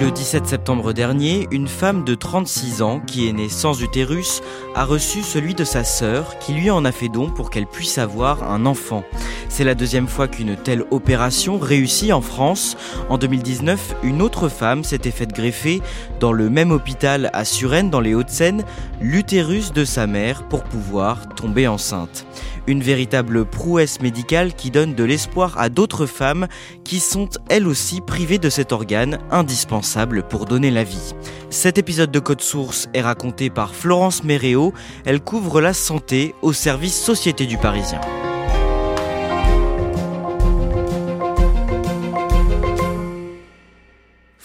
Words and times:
Le 0.00 0.10
17 0.10 0.46
septembre 0.46 0.94
dernier, 0.94 1.46
une 1.50 1.68
femme 1.68 2.04
de 2.04 2.14
36 2.14 2.80
ans 2.80 3.00
qui 3.00 3.28
est 3.28 3.34
née 3.34 3.50
sans 3.50 3.82
utérus 3.82 4.40
a 4.74 4.86
reçu 4.86 5.22
celui 5.22 5.52
de 5.52 5.62
sa 5.62 5.84
sœur 5.84 6.38
qui 6.38 6.54
lui 6.54 6.70
en 6.70 6.86
a 6.86 6.90
fait 6.90 7.10
don 7.10 7.28
pour 7.28 7.50
qu'elle 7.50 7.66
puisse 7.66 7.98
avoir 7.98 8.50
un 8.50 8.64
enfant. 8.64 9.04
C'est 9.50 9.62
la 9.62 9.74
deuxième 9.74 10.08
fois 10.08 10.26
qu'une 10.26 10.56
telle 10.56 10.86
opération 10.90 11.58
réussit 11.58 12.12
en 12.12 12.22
France. 12.22 12.78
En 13.10 13.18
2019, 13.18 13.96
une 14.02 14.22
autre 14.22 14.48
femme 14.48 14.84
s'était 14.84 15.10
faite 15.10 15.34
greffer 15.34 15.82
dans 16.18 16.32
le 16.32 16.48
même 16.48 16.70
hôpital 16.70 17.28
à 17.34 17.44
Suresnes 17.44 17.90
dans 17.90 18.00
les 18.00 18.14
Hauts-de-Seine 18.14 18.64
l'utérus 19.02 19.74
de 19.74 19.84
sa 19.84 20.06
mère 20.06 20.44
pour 20.44 20.62
pouvoir 20.62 21.28
tomber 21.34 21.68
enceinte. 21.68 22.24
Une 22.66 22.82
véritable 22.82 23.44
prouesse 23.44 24.00
médicale 24.00 24.54
qui 24.54 24.70
donne 24.70 24.94
de 24.94 25.04
l'espoir 25.04 25.58
à 25.58 25.68
d'autres 25.68 26.06
femmes 26.06 26.46
qui 26.84 27.00
sont 27.00 27.28
elles 27.48 27.66
aussi 27.66 28.00
privées 28.00 28.38
de 28.38 28.50
cet 28.50 28.72
organe 28.72 29.18
indispensable 29.30 30.22
pour 30.22 30.46
donner 30.46 30.70
la 30.70 30.84
vie. 30.84 31.14
Cet 31.50 31.78
épisode 31.78 32.10
de 32.10 32.20
Code 32.20 32.40
Source 32.40 32.88
est 32.94 33.02
raconté 33.02 33.50
par 33.50 33.74
Florence 33.74 34.24
Méréo. 34.24 34.72
Elle 35.04 35.20
couvre 35.20 35.60
la 35.60 35.72
santé 35.72 36.34
au 36.42 36.52
service 36.52 36.98
Société 36.98 37.46
du 37.46 37.56
Parisien. 37.56 38.00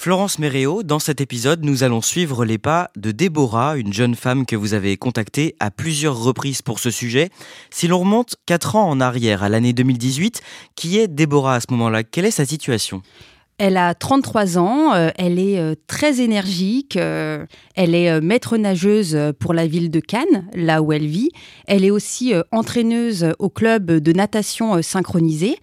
Florence 0.05 0.37
Méréo, 0.37 0.83
dans 0.83 0.99
cet 0.99 1.19
épisode, 1.19 1.65
nous 1.65 1.81
allons 1.81 2.03
suivre 2.03 2.45
les 2.45 2.59
pas 2.59 2.91
de 2.95 3.09
Déborah, 3.09 3.75
une 3.75 3.91
jeune 3.91 4.13
femme 4.13 4.45
que 4.45 4.55
vous 4.55 4.75
avez 4.75 4.97
contactée 4.97 5.55
à 5.59 5.71
plusieurs 5.71 6.21
reprises 6.21 6.61
pour 6.61 6.77
ce 6.77 6.91
sujet. 6.91 7.31
Si 7.71 7.87
l'on 7.87 8.01
remonte 8.01 8.35
4 8.45 8.75
ans 8.75 8.87
en 8.87 9.01
arrière, 9.01 9.41
à 9.41 9.49
l'année 9.49 9.73
2018, 9.73 10.43
qui 10.75 10.99
est 10.99 11.07
Déborah 11.07 11.55
à 11.55 11.59
ce 11.59 11.65
moment-là? 11.71 12.03
Quelle 12.03 12.25
est 12.25 12.29
sa 12.29 12.45
situation? 12.45 13.01
Elle 13.57 13.77
a 13.77 13.95
33 13.95 14.59
ans, 14.59 14.93
euh, 14.93 15.09
elle 15.17 15.39
est 15.39 15.57
euh, 15.57 15.73
très 15.87 16.21
énergique, 16.21 16.97
euh, 16.97 17.43
elle 17.73 17.95
est 17.95 18.21
maître 18.21 18.57
nageuse 18.57 19.17
pour 19.39 19.55
la 19.55 19.65
ville 19.65 19.89
de 19.89 20.01
Cannes, 20.01 20.47
là 20.53 20.83
où 20.83 20.93
elle 20.93 21.07
vit. 21.07 21.31
Elle 21.65 21.83
est 21.83 21.89
aussi 21.89 22.31
entraîneuse 22.51 23.33
au 23.39 23.49
club 23.49 23.89
de 23.89 24.13
natation 24.13 24.83
synchronisée. 24.83 25.57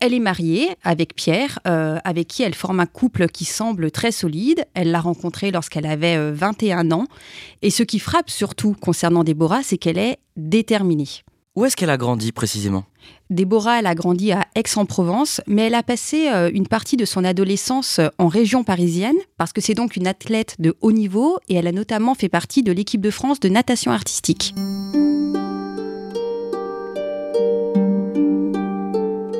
Elle 0.00 0.14
est 0.14 0.20
mariée 0.20 0.68
avec 0.82 1.14
Pierre, 1.14 1.60
euh, 1.66 1.98
avec 2.04 2.28
qui 2.28 2.42
elle 2.42 2.54
forme 2.54 2.80
un 2.80 2.86
couple 2.86 3.28
qui 3.28 3.44
semble 3.44 3.90
très 3.90 4.12
solide. 4.12 4.64
Elle 4.74 4.90
l'a 4.90 5.00
rencontré 5.00 5.50
lorsqu'elle 5.50 5.86
avait 5.86 6.32
21 6.32 6.90
euh, 6.90 6.94
ans. 6.94 7.06
Et 7.62 7.70
ce 7.70 7.82
qui 7.82 7.98
frappe 7.98 8.28
surtout 8.28 8.74
concernant 8.78 9.24
Déborah, 9.24 9.62
c'est 9.62 9.78
qu'elle 9.78 9.98
est 9.98 10.18
déterminée. 10.36 11.08
Où 11.56 11.64
est-ce 11.64 11.76
qu'elle 11.76 11.90
a 11.90 11.96
grandi 11.96 12.32
précisément? 12.32 12.84
Déborah, 13.30 13.78
elle 13.78 13.86
a 13.86 13.94
grandi 13.94 14.32
à 14.32 14.44
Aix-en-Provence, 14.56 15.40
mais 15.46 15.68
elle 15.68 15.74
a 15.74 15.84
passé 15.84 16.28
euh, 16.28 16.50
une 16.52 16.66
partie 16.66 16.96
de 16.96 17.04
son 17.04 17.24
adolescence 17.24 18.00
en 18.18 18.26
région 18.26 18.64
parisienne, 18.64 19.16
parce 19.36 19.52
que 19.52 19.60
c'est 19.60 19.74
donc 19.74 19.94
une 19.94 20.08
athlète 20.08 20.56
de 20.58 20.74
haut 20.80 20.92
niveau, 20.92 21.38
et 21.48 21.54
elle 21.54 21.68
a 21.68 21.72
notamment 21.72 22.14
fait 22.14 22.28
partie 22.28 22.64
de 22.64 22.72
l'équipe 22.72 23.00
de 23.00 23.10
France 23.10 23.38
de 23.38 23.48
natation 23.48 23.92
artistique. 23.92 24.52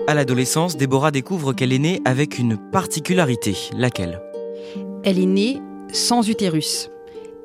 À 0.07 0.13
l'adolescence, 0.13 0.77
Déborah 0.77 1.11
découvre 1.11 1.55
qu'elle 1.55 1.73
est 1.73 1.79
née 1.79 2.03
avec 2.05 2.39
une 2.39 2.59
particularité. 2.59 3.57
Laquelle? 3.75 4.21
Elle 5.03 5.19
est 5.19 5.25
née 5.25 5.63
sans 5.93 6.29
utérus. 6.29 6.91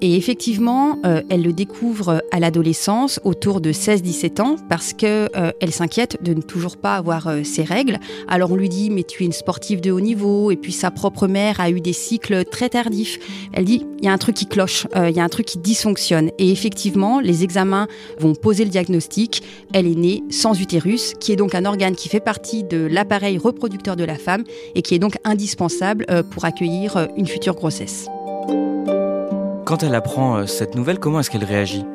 Et 0.02 0.16
effectivement, 0.16 0.98
euh, 1.06 1.22
elle 1.30 1.42
le 1.42 1.52
découvre 1.52 2.24
à 2.32 2.40
l'adolescence, 2.40 3.20
autour 3.26 3.60
de 3.60 3.74
16-17 3.74 4.42
ans, 4.42 4.56
parce 4.70 4.94
que 4.94 5.30
euh, 5.36 5.52
s'inquiète 5.70 6.24
de 6.24 6.34
ne 6.34 6.42
toujours 6.42 6.78
pas 6.78 6.96
avoir 6.96 7.28
euh, 7.28 7.44
ses 7.44 7.64
règles. 7.64 8.00
Alors 8.28 8.52
on 8.52 8.56
lui 8.56 8.70
dit 8.70 8.90
mais 8.90 9.04
tu 9.04 9.24
es 9.24 9.26
une 9.26 9.34
sportive 9.34 9.82
de 9.82 9.92
haut 9.92 10.00
niveau, 10.00 10.52
et 10.52 10.56
puis 10.56 10.72
sa 10.72 10.90
propre 10.90 11.28
mère 11.28 11.60
a 11.60 11.70
eu 11.70 11.82
des 11.82 11.94
cycles 11.94 12.46
très 12.46 12.70
tardifs. 12.70 13.20
Elle 13.52 13.66
dit 13.66 13.86
il 14.00 14.06
y 14.06 14.08
a 14.08 14.14
un 14.14 14.18
truc 14.18 14.36
qui 14.36 14.46
cloche, 14.46 14.88
il 14.96 15.16
y 15.16 15.20
a 15.20 15.24
un 15.24 15.30
truc 15.30 15.46
qui 15.46 15.58
dysfonctionne. 15.58 16.32
Et 16.38 16.50
effectivement, 16.52 17.20
les 17.20 17.44
examens 17.44 17.88
vont 18.20 18.34
poser 18.34 18.64
le 18.64 18.70
diagnostic. 18.70 19.44
Elle 19.74 19.88
est 19.88 19.96
née 19.96 20.24
sans 20.30 20.60
utérus, 20.60 21.14
qui 21.20 21.34
est 21.34 21.36
donc 21.36 21.54
un 21.54 21.66
organe 21.66 21.96
qui 21.96 22.08
fait 22.08 22.22
partie 22.22 22.64
de 22.64 22.78
l'appareil 22.78 23.38
reproducteur 23.38 23.98
de 23.98 24.06
la 24.06 24.16
femme 24.18 24.44
et 24.76 24.82
qui 24.82 24.96
est 24.96 25.00
donc 25.00 25.18
indispensable 25.26 26.06
pour 26.32 26.46
accueillir 26.46 27.10
une 27.18 27.28
future 27.28 27.56
grossesse. 27.56 28.08
Quand 29.70 29.84
elle 29.84 29.94
apprend 29.94 30.38
euh, 30.38 30.46
cette 30.48 30.74
nouvelle, 30.74 30.98
comment 30.98 31.20
est-ce 31.20 31.30
qu'elle 31.30 31.44
réagit? 31.44 31.86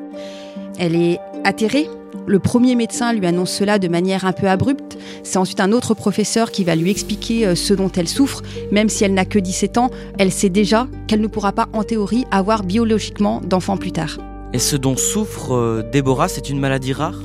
Elle 0.78 0.94
est 0.94 1.18
atterrée. 1.42 1.90
Le 2.24 2.38
premier 2.38 2.76
médecin 2.76 3.12
lui 3.12 3.26
annonce 3.26 3.50
cela 3.50 3.80
de 3.80 3.88
manière 3.88 4.24
un 4.24 4.32
peu 4.32 4.46
abrupte. 4.46 4.96
C'est 5.24 5.38
ensuite 5.38 5.58
un 5.58 5.72
autre 5.72 5.92
professeur 5.92 6.52
qui 6.52 6.62
va 6.62 6.76
lui 6.76 6.92
expliquer 6.92 7.44
euh, 7.44 7.56
ce 7.56 7.74
dont 7.74 7.90
elle 7.90 8.06
souffre. 8.06 8.42
Même 8.70 8.88
si 8.88 9.02
elle 9.02 9.12
n'a 9.12 9.24
que 9.24 9.40
17 9.40 9.78
ans, 9.78 9.90
elle 10.20 10.30
sait 10.30 10.50
déjà 10.50 10.86
qu'elle 11.08 11.20
ne 11.20 11.26
pourra 11.26 11.50
pas, 11.50 11.66
en 11.72 11.82
théorie, 11.82 12.26
avoir 12.30 12.62
biologiquement 12.62 13.40
d'enfants 13.40 13.76
plus 13.76 13.90
tard. 13.90 14.18
Et 14.52 14.60
ce 14.60 14.76
dont 14.76 14.96
souffre 14.96 15.56
euh, 15.56 15.82
Déborah, 15.82 16.28
c'est 16.28 16.50
une 16.50 16.60
maladie 16.60 16.92
rare? 16.92 17.22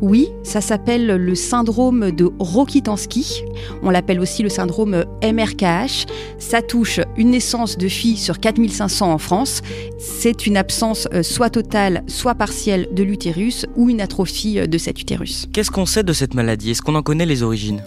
Oui, 0.00 0.28
ça 0.44 0.60
s'appelle 0.60 1.06
le 1.06 1.34
syndrome 1.34 2.10
de 2.12 2.30
Rokitansky. 2.38 3.42
On 3.82 3.90
l'appelle 3.90 4.20
aussi 4.20 4.42
le 4.42 4.48
syndrome 4.48 5.04
MRKH. 5.22 6.06
Ça 6.38 6.62
touche 6.62 7.00
une 7.16 7.30
naissance 7.30 7.76
de 7.76 7.88
fille 7.88 8.16
sur 8.16 8.38
4500 8.38 9.12
en 9.12 9.18
France. 9.18 9.60
C'est 9.98 10.46
une 10.46 10.56
absence 10.56 11.08
euh, 11.12 11.22
soit 11.22 11.50
totale, 11.50 12.04
soit 12.06 12.34
partielle 12.34 12.88
de 12.92 13.02
l'utérus 13.02 13.66
ou 13.76 13.90
une 13.90 14.00
atrophie 14.00 14.60
euh, 14.60 14.66
de 14.66 14.78
cet 14.78 15.00
utérus. 15.00 15.46
Qu'est-ce 15.52 15.70
qu'on 15.70 15.86
sait 15.86 16.04
de 16.04 16.12
cette 16.12 16.34
maladie? 16.34 16.70
Est-ce 16.70 16.82
qu'on 16.82 16.94
en 16.94 17.02
connaît 17.02 17.26
les 17.26 17.42
origines? 17.42 17.82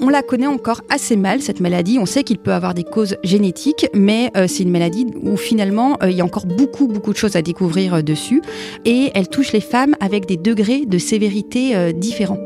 On 0.00 0.08
la 0.08 0.22
connaît 0.22 0.46
encore 0.46 0.82
assez 0.88 1.16
mal, 1.16 1.42
cette 1.42 1.60
maladie. 1.60 1.98
On 2.00 2.06
sait 2.06 2.24
qu'il 2.24 2.38
peut 2.38 2.52
avoir 2.52 2.74
des 2.74 2.84
causes 2.84 3.16
génétiques, 3.24 3.86
mais 3.94 4.30
euh, 4.36 4.46
c'est 4.48 4.62
une 4.62 4.70
maladie 4.70 5.06
où 5.22 5.36
finalement, 5.36 5.98
euh, 6.02 6.10
il 6.10 6.16
y 6.16 6.20
a 6.20 6.24
encore 6.24 6.46
beaucoup, 6.46 6.86
beaucoup 6.86 7.12
de 7.12 7.18
choses 7.18 7.36
à 7.36 7.42
découvrir 7.42 7.94
euh, 7.94 8.02
dessus. 8.02 8.42
Et 8.84 9.10
elle 9.14 9.28
touche 9.28 9.52
les 9.52 9.60
femmes 9.60 9.94
avec 10.00 10.26
des 10.26 10.36
degrés 10.36 10.86
de 10.86 10.98
sévérité 10.98 11.92
différents. 11.92 12.38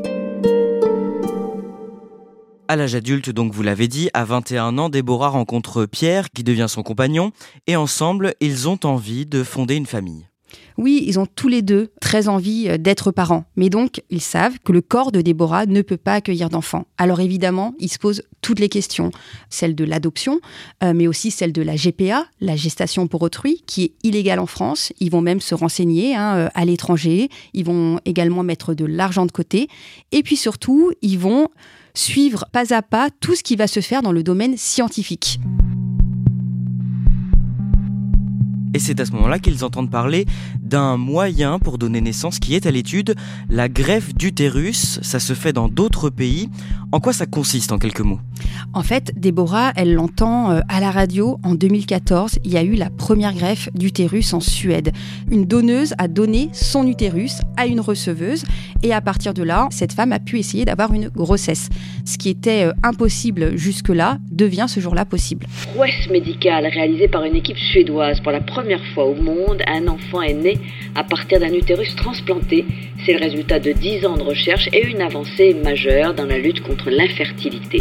À 2.67 2.75
l'âge 2.75 2.95
adulte, 2.95 3.29
donc 3.29 3.53
vous 3.53 3.63
l'avez 3.63 3.87
dit, 3.87 4.09
à 4.13 4.25
21 4.25 4.77
ans, 4.77 4.89
Déborah 4.89 5.29
rencontre 5.29 5.85
Pierre, 5.85 6.29
qui 6.31 6.43
devient 6.43 6.67
son 6.69 6.83
compagnon, 6.83 7.31
et 7.67 7.75
ensemble, 7.75 8.33
ils 8.39 8.67
ont 8.67 8.79
envie 8.83 9.25
de 9.25 9.43
fonder 9.43 9.75
une 9.75 9.85
famille. 9.85 10.27
Oui, 10.77 11.03
ils 11.05 11.19
ont 11.19 11.25
tous 11.25 11.47
les 11.47 11.61
deux 11.61 11.91
très 12.01 12.27
envie 12.27 12.67
euh, 12.67 12.77
d'être 12.77 13.11
parents, 13.11 13.45
mais 13.55 13.69
donc 13.69 14.01
ils 14.09 14.21
savent 14.21 14.57
que 14.63 14.71
le 14.71 14.81
corps 14.81 15.11
de 15.11 15.21
Déborah 15.21 15.65
ne 15.65 15.81
peut 15.81 15.97
pas 15.97 16.15
accueillir 16.15 16.49
d'enfants. 16.49 16.85
Alors 16.97 17.19
évidemment, 17.19 17.73
ils 17.79 17.89
se 17.89 17.99
posent 17.99 18.23
toutes 18.41 18.59
les 18.59 18.69
questions, 18.69 19.11
celle 19.49 19.75
de 19.75 19.83
l'adoption, 19.83 20.39
euh, 20.83 20.93
mais 20.95 21.07
aussi 21.07 21.31
celle 21.31 21.53
de 21.53 21.61
la 21.61 21.75
GPA, 21.75 22.25
la 22.41 22.55
gestation 22.55 23.07
pour 23.07 23.21
autrui, 23.21 23.63
qui 23.65 23.83
est 23.83 23.93
illégale 24.03 24.39
en 24.39 24.47
France. 24.47 24.91
Ils 24.99 25.11
vont 25.11 25.21
même 25.21 25.41
se 25.41 25.55
renseigner 25.55 26.15
hein, 26.15 26.35
euh, 26.35 26.49
à 26.53 26.65
l'étranger, 26.65 27.29
ils 27.53 27.65
vont 27.65 27.99
également 28.05 28.43
mettre 28.43 28.73
de 28.73 28.85
l'argent 28.85 29.25
de 29.25 29.31
côté, 29.31 29.67
et 30.11 30.23
puis 30.23 30.35
surtout, 30.35 30.91
ils 31.01 31.19
vont 31.19 31.47
suivre 31.93 32.45
pas 32.51 32.73
à 32.73 32.81
pas 32.81 33.09
tout 33.19 33.35
ce 33.35 33.43
qui 33.43 33.55
va 33.55 33.67
se 33.67 33.79
faire 33.79 34.01
dans 34.01 34.11
le 34.11 34.23
domaine 34.23 34.57
scientifique. 34.57 35.39
Et 38.73 38.79
c'est 38.79 38.99
à 38.99 39.05
ce 39.05 39.11
moment-là 39.11 39.39
qu'ils 39.39 39.63
entendent 39.63 39.91
parler 39.91 40.25
d'un 40.61 40.97
moyen 40.97 41.59
pour 41.59 41.77
donner 41.77 42.01
naissance 42.01 42.39
qui 42.39 42.55
est 42.55 42.65
à 42.65 42.71
l'étude, 42.71 43.15
la 43.49 43.69
greffe 43.69 44.15
d'utérus. 44.15 44.99
Ça 45.03 45.19
se 45.19 45.33
fait 45.33 45.53
dans 45.53 45.67
d'autres 45.67 46.09
pays. 46.09 46.49
En 46.91 46.99
quoi 46.99 47.13
ça 47.13 47.25
consiste 47.25 47.71
en 47.71 47.77
quelques 47.77 48.01
mots? 48.01 48.19
En 48.73 48.81
fait, 48.81 49.13
Déborah, 49.15 49.73
elle 49.75 49.93
l'entend 49.93 50.51
euh, 50.51 50.59
à 50.69 50.79
la 50.79 50.89
radio 50.89 51.37
en 51.43 51.53
2014. 51.53 52.39
Il 52.43 52.51
y 52.51 52.57
a 52.57 52.63
eu 52.63 52.73
la 52.73 52.89
première 52.89 53.33
greffe 53.33 53.69
d'utérus 53.75 54.33
en 54.33 54.39
Suède. 54.39 54.91
Une 55.29 55.45
donneuse 55.45 55.93
a 55.99 56.07
donné 56.07 56.49
son 56.53 56.87
utérus 56.87 57.41
à 57.57 57.67
une 57.67 57.79
receveuse 57.79 58.43
et 58.81 58.93
à 58.93 59.01
partir 59.01 59.33
de 59.33 59.43
là, 59.43 59.67
cette 59.69 59.93
femme 59.93 60.11
a 60.11 60.19
pu 60.19 60.39
essayer 60.39 60.65
d'avoir 60.65 60.93
une 60.93 61.09
grossesse. 61.09 61.69
Ce 62.05 62.17
qui 62.17 62.29
était 62.29 62.65
euh, 62.65 62.73
impossible 62.81 63.55
jusque-là 63.55 64.17
devient 64.31 64.65
ce 64.67 64.79
jour-là 64.79 65.05
possible. 65.05 65.45
Prouesse 65.73 66.09
médicale 66.09 66.65
réalisée 66.65 67.07
par 67.07 67.23
une 67.23 67.35
équipe 67.35 67.57
suédoise 67.57 68.19
pour 68.21 68.31
la 68.31 68.41
première 68.41 68.62
fois 68.93 69.05
au 69.05 69.15
monde, 69.15 69.61
un 69.67 69.87
enfant 69.87 70.21
est 70.21 70.33
né 70.33 70.57
à 70.95 71.03
partir 71.03 71.39
d'un 71.39 71.53
utérus 71.53 71.95
transplanté. 71.95 72.65
C'est 73.05 73.13
le 73.13 73.19
résultat 73.19 73.59
de 73.59 73.71
10 73.71 74.05
ans 74.05 74.17
de 74.17 74.23
recherche 74.23 74.69
et 74.71 74.85
une 74.87 75.01
avancée 75.01 75.53
majeure 75.53 76.13
dans 76.13 76.25
la 76.25 76.37
lutte 76.37 76.61
contre 76.61 76.89
l'infertilité. 76.89 77.79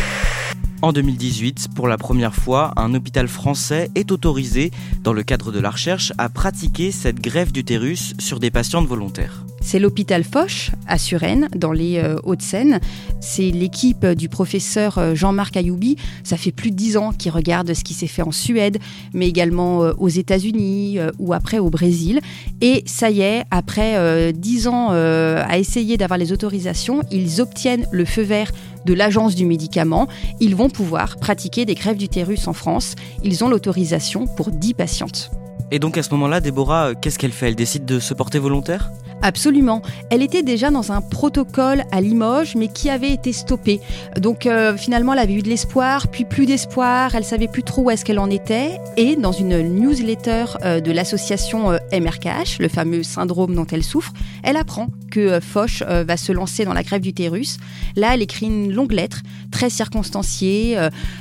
En 0.82 0.92
2018, 0.92 1.68
pour 1.76 1.86
la 1.86 1.96
première 1.96 2.34
fois, 2.34 2.72
un 2.76 2.92
hôpital 2.94 3.28
français 3.28 3.88
est 3.94 4.10
autorisé, 4.10 4.72
dans 5.04 5.12
le 5.12 5.22
cadre 5.22 5.52
de 5.52 5.60
la 5.60 5.70
recherche, 5.70 6.12
à 6.18 6.28
pratiquer 6.28 6.90
cette 6.90 7.20
greffe 7.20 7.52
d'utérus 7.52 8.14
sur 8.18 8.40
des 8.40 8.50
patientes 8.50 8.88
volontaires. 8.88 9.44
C'est 9.62 9.78
l'hôpital 9.78 10.24
Foch 10.24 10.72
à 10.86 10.98
Suresnes, 10.98 11.48
dans 11.56 11.72
les 11.72 11.98
euh, 11.98 12.16
Hauts-de-Seine. 12.24 12.80
C'est 13.20 13.50
l'équipe 13.50 14.04
du 14.04 14.28
professeur 14.28 14.98
euh, 14.98 15.14
Jean-Marc 15.14 15.56
Ayoubi. 15.56 15.96
Ça 16.24 16.36
fait 16.36 16.50
plus 16.50 16.72
de 16.72 16.76
dix 16.76 16.96
ans 16.96 17.12
qu'il 17.12 17.30
regarde 17.30 17.72
ce 17.72 17.84
qui 17.84 17.94
s'est 17.94 18.08
fait 18.08 18.22
en 18.22 18.32
Suède, 18.32 18.78
mais 19.14 19.28
également 19.28 19.84
euh, 19.84 19.92
aux 19.98 20.08
États-Unis 20.08 20.98
ou 21.18 21.32
après 21.32 21.58
au 21.58 21.70
Brésil. 21.70 22.20
Et 22.60 22.82
ça 22.86 23.10
y 23.10 23.20
est, 23.20 23.44
après 23.50 24.32
dix 24.32 24.66
ans 24.66 24.90
à 24.90 25.58
essayer 25.58 25.96
d'avoir 25.96 26.18
les 26.18 26.32
autorisations, 26.32 27.02
ils 27.10 27.40
obtiennent 27.40 27.86
le 27.92 28.04
feu 28.04 28.22
vert 28.22 28.50
de 28.84 28.94
l'agence 28.94 29.34
du 29.34 29.46
médicament. 29.46 30.08
Ils 30.40 30.56
vont 30.56 30.68
pouvoir 30.68 31.16
pratiquer 31.16 31.64
des 31.64 31.74
greffes 31.74 31.96
d'utérus 31.96 32.48
en 32.48 32.52
France. 32.52 32.94
Ils 33.22 33.44
ont 33.44 33.48
l'autorisation 33.48 34.26
pour 34.26 34.50
10 34.50 34.74
patientes. 34.74 35.30
Et 35.70 35.78
donc 35.78 35.96
à 35.96 36.02
ce 36.02 36.10
moment-là, 36.10 36.40
Déborah, 36.40 36.94
qu'est-ce 36.94 37.18
qu'elle 37.18 37.32
fait? 37.32 37.48
Elle 37.48 37.56
décide 37.56 37.84
de 37.84 37.98
se 37.98 38.12
porter 38.14 38.38
volontaire? 38.38 38.90
Absolument. 39.22 39.82
Elle 40.10 40.20
était 40.20 40.42
déjà 40.42 40.70
dans 40.70 40.90
un 40.90 41.00
protocole 41.00 41.84
à 41.92 42.00
Limoges, 42.00 42.56
mais 42.56 42.66
qui 42.66 42.90
avait 42.90 43.12
été 43.12 43.32
stoppé. 43.32 43.80
Donc 44.18 44.46
euh, 44.46 44.76
finalement, 44.76 45.12
elle 45.12 45.20
avait 45.20 45.34
eu 45.34 45.42
de 45.42 45.48
l'espoir, 45.48 46.08
puis 46.08 46.24
plus 46.24 46.44
d'espoir. 46.44 47.14
Elle 47.14 47.24
savait 47.24 47.46
plus 47.46 47.62
trop 47.62 47.82
où 47.82 47.90
est-ce 47.90 48.04
qu'elle 48.04 48.18
en 48.18 48.30
était. 48.30 48.80
Et 48.96 49.14
dans 49.14 49.30
une 49.30 49.60
newsletter 49.78 50.44
euh, 50.64 50.80
de 50.80 50.90
l'association 50.90 51.70
euh, 51.70 51.78
MRKH, 51.92 52.58
le 52.58 52.68
fameux 52.68 53.04
syndrome 53.04 53.54
dont 53.54 53.66
elle 53.66 53.84
souffre, 53.84 54.12
elle 54.42 54.56
apprend 54.56 54.88
que 55.12 55.40
Foch 55.40 55.82
va 55.82 56.16
se 56.16 56.32
lancer 56.32 56.64
dans 56.64 56.72
la 56.72 56.82
grève 56.82 57.02
d'utérus. 57.02 57.58
Là, 57.96 58.14
elle 58.14 58.22
écrit 58.22 58.46
une 58.46 58.72
longue 58.72 58.92
lettre, 58.92 59.20
très 59.50 59.68
circonstanciée, 59.68 60.72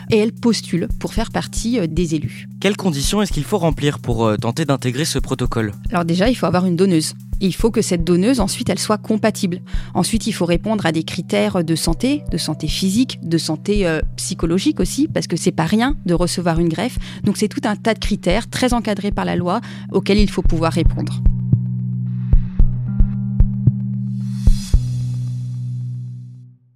et 0.10 0.18
elle 0.18 0.32
postule 0.32 0.88
pour 0.98 1.14
faire 1.14 1.30
partie 1.30 1.86
des 1.90 2.16
élus. 2.16 2.48
Quelles 2.62 2.78
conditions 2.78 3.22
est-ce 3.22 3.34
qu'il 3.34 3.44
faut 3.44 3.58
remplir 3.58 4.00
pour 4.00 4.32
tenter 4.38 4.64
d'intégrer 4.64 5.04
ce 5.04 5.20
protocole? 5.20 5.74
Alors 5.92 6.06
déjà, 6.06 6.30
il 6.30 6.36
faut 6.36 6.46
avoir 6.46 6.66
une 6.66 6.78
donneuse 6.78 7.16
il 7.42 7.54
faut 7.54 7.72
que 7.72 7.82
cette 7.82 8.04
donneuse, 8.04 8.40
ensuite, 8.40 8.70
elle 8.70 8.80
soit 8.80 8.98
compatible. 8.98 9.62
Ensuite, 9.94 10.28
il 10.28 10.32
faut 10.32 10.46
répondre 10.46 10.86
à 10.86 10.92
des 10.92 11.04
critères 11.04 11.64
de 11.64 11.76
santé, 11.76 12.24
de 12.32 12.38
santé 12.38 12.68
physique, 12.68 13.20
de 13.24 13.38
santé 13.38 13.88
euh, 13.88 14.00
psychologique 14.16 14.80
aussi, 14.80 15.08
parce 15.08 15.28
que 15.28 15.36
c'est 15.36 15.52
pas 15.52 15.66
rien 15.66 15.98
de 16.06 16.14
recevoir 16.14 16.60
une 16.60 16.70
greffe. 16.70 16.98
Donc, 17.24 17.38
c'est 17.38 17.48
tout 17.48 17.62
un 17.64 17.76
tas 17.76 17.94
de 17.94 18.00
critères 18.00 18.50
très 18.50 18.74
encadrés 18.74 19.12
par 19.12 19.26
la 19.26 19.36
loi 19.36 19.60
auxquels 19.92 20.20
il 20.20 20.30
faut 20.30 20.44
pouvoir 20.44 20.72
répondre. 20.72 21.22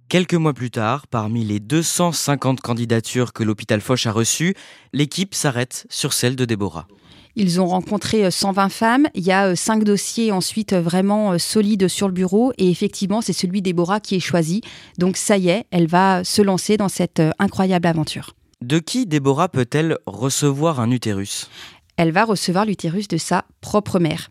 Quelques 0.08 0.34
mois 0.34 0.54
plus 0.54 0.70
tard, 0.70 1.08
parmi 1.08 1.44
les 1.44 1.58
250 1.58 2.60
candidatures 2.60 3.32
que 3.32 3.42
l'hôpital 3.42 3.80
Foch 3.80 4.06
a 4.06 4.12
reçues, 4.12 4.54
l'équipe 4.92 5.34
s'arrête 5.34 5.86
sur 5.90 6.12
celle 6.12 6.36
de 6.36 6.44
Déborah. 6.44 6.86
Ils 7.36 7.60
ont 7.60 7.66
rencontré 7.66 8.30
120 8.30 8.64
euh, 8.64 8.68
femmes. 8.70 9.06
Il 9.14 9.22
y 9.22 9.30
a 9.30 9.48
euh, 9.48 9.54
cinq 9.54 9.84
dossiers 9.84 10.32
ensuite 10.32 10.72
euh, 10.72 10.80
vraiment 10.80 11.38
solides 11.38 11.86
sur 11.86 12.08
le 12.08 12.14
bureau. 12.14 12.52
Et 12.56 12.70
effectivement, 12.70 13.20
c'est 13.20 13.34
celui 13.34 13.60
d'Ebora 13.60 14.00
qui 14.00 14.16
est 14.16 14.20
choisi. 14.20 14.62
Donc 14.98 15.18
ça 15.18 15.36
y 15.36 15.50
est, 15.50 15.66
elle 15.70 15.86
va 15.86 16.24
se 16.24 16.40
lancer 16.40 16.78
dans 16.78 16.88
cette 16.88 17.22
incroyable 17.38 17.86
aventure. 17.86 18.34
De 18.62 18.78
qui 18.78 19.04
Déborah 19.04 19.50
peut-elle 19.50 19.98
recevoir 20.06 20.80
un 20.80 20.90
utérus? 20.90 21.50
Elle 21.98 22.10
va 22.10 22.24
recevoir 22.24 22.64
l'utérus 22.64 23.06
de 23.06 23.18
sa 23.18 23.44
propre 23.60 23.98
mère. 23.98 24.28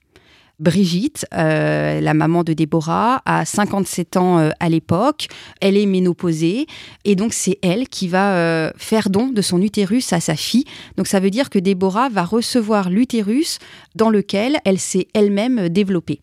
Brigitte, 0.59 1.25
euh, 1.33 1.99
la 1.99 2.13
maman 2.13 2.43
de 2.43 2.53
Déborah, 2.53 3.21
a 3.25 3.45
57 3.45 4.17
ans 4.17 4.39
euh, 4.39 4.49
à 4.59 4.69
l'époque. 4.69 5.27
Elle 5.61 5.77
est 5.77 5.85
ménopausée 5.85 6.67
et 7.03 7.15
donc 7.15 7.33
c'est 7.33 7.59
elle 7.61 7.87
qui 7.89 8.07
va 8.07 8.35
euh, 8.35 8.71
faire 8.77 9.09
don 9.09 9.27
de 9.27 9.41
son 9.41 9.61
utérus 9.61 10.13
à 10.13 10.19
sa 10.19 10.35
fille. 10.35 10.65
Donc 10.97 11.07
ça 11.07 11.19
veut 11.19 11.29
dire 11.29 11.49
que 11.49 11.59
Déborah 11.59 12.09
va 12.09 12.23
recevoir 12.23 12.89
l'utérus 12.89 13.59
dans 13.95 14.09
lequel 14.09 14.57
elle 14.65 14.79
s'est 14.79 15.07
elle-même 15.13 15.69
développée. 15.69 16.21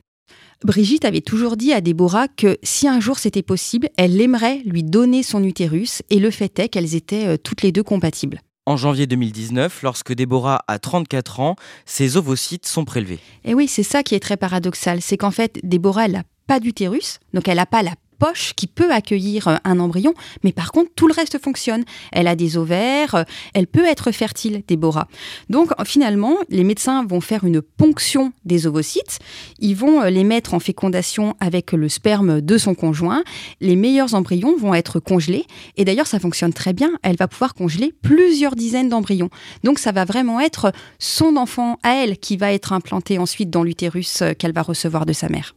Brigitte 0.65 1.05
avait 1.05 1.21
toujours 1.21 1.57
dit 1.57 1.73
à 1.73 1.81
Déborah 1.81 2.29
que 2.29 2.57
si 2.63 2.87
un 2.87 3.01
jour 3.01 3.19
c'était 3.19 3.43
possible, 3.43 3.89
elle 3.97 4.21
aimerait 4.21 4.61
lui 4.65 4.85
donner 4.85 5.25
son 5.25 5.43
utérus 5.43 6.03
et 6.09 6.21
le 6.21 6.31
fait 6.31 6.57
est 6.61 6.69
qu'elles 6.69 6.95
étaient 6.95 7.37
toutes 7.39 7.63
les 7.63 7.73
deux 7.73 7.83
compatibles. 7.83 8.41
En 8.65 8.77
janvier 8.77 9.09
2019, 9.09 9.83
lorsque 9.83 10.13
Déborah 10.13 10.63
a 10.69 10.79
34 10.79 11.41
ans, 11.41 11.57
ses 11.85 12.17
ovocytes 12.17 12.65
sont 12.65 12.85
prélevés. 12.85 13.19
Et 13.45 13.55
oui, 13.55 13.67
c'est 13.67 13.83
ça 13.83 14.05
qui 14.05 14.15
est 14.15 14.21
très 14.21 14.37
paradoxal, 14.37 15.03
c'est 15.03 15.17
qu'en 15.17 15.33
fait, 15.33 15.59
Déborah, 15.65 16.07
n'a 16.07 16.23
pas 16.47 16.61
d'utérus, 16.61 17.19
donc 17.35 17.49
elle 17.49 17.57
n'a 17.57 17.67
pas 17.67 17.83
la 17.83 17.95
poche 18.23 18.53
qui 18.55 18.69
peut 18.69 18.93
accueillir 18.93 19.49
euh, 19.49 19.57
un 19.65 19.81
embryon, 19.81 20.15
mais 20.45 20.53
par 20.53 20.71
contre, 20.71 20.93
tout 20.95 21.09
le 21.09 21.13
reste 21.13 21.43
fonctionne. 21.43 21.83
Elle 22.13 22.29
a 22.29 22.37
des 22.37 22.57
ovaires, 22.57 23.17
euh, 23.17 23.25
elle 23.53 23.67
peut 23.67 23.85
être 23.85 24.13
fertile, 24.13 24.63
Déborah. 24.69 25.09
Donc, 25.51 25.71
finalement, 25.85 26.37
les 26.49 26.63
médecins 26.63 27.05
vont 27.05 27.21
faire 27.21 27.43
une 27.43 27.61
ponction 27.61 28.33
des 28.45 28.69
ovocytes. 28.69 29.19
Ils 29.59 29.75
vont 29.75 30.03
euh, 30.03 30.11
les 30.11 30.23
mettre 30.23 30.55
en 30.55 30.61
fécondation 30.61 31.35
avec 31.41 31.73
le 31.73 31.89
sperme 31.89 32.41
de 32.41 32.59
son 32.59 32.77
conjoint. 32.77 33.25
Les 33.61 33.75
meilleurs 33.75 34.15
embryons 34.15 34.57
vont 34.57 34.73
être 34.73 35.01
congelés. 35.01 35.45
Et 35.77 35.85
d'ailleurs, 35.85 36.07
ça 36.07 36.21
fonctionne 36.21 36.53
très 36.53 36.73
bien. 36.73 36.93
Elle 37.03 37.17
va 37.17 37.27
pouvoir 37.27 37.55
congeler 37.55 37.93
plusieurs 38.03 38.55
dizaines 38.55 38.89
d'embryons. 38.89 39.31
Donc, 39.65 39.81
ça 39.81 39.91
va 39.91 40.05
vraiment 40.05 40.39
être 40.39 40.71
son 41.01 41.35
enfant 41.35 41.81
à 41.83 41.97
elle 41.97 42.19
qui 42.19 42.37
va 42.37 42.53
être 42.53 42.73
implanté 42.73 43.19
ensuite 43.19 43.51
dans 43.51 43.65
l'utérus 43.65 44.23
qu'elle 44.39 44.53
va 44.53 44.63
recevoir 44.63 45.07
de 45.07 45.13
sa 45.13 45.29
mère. 45.29 45.57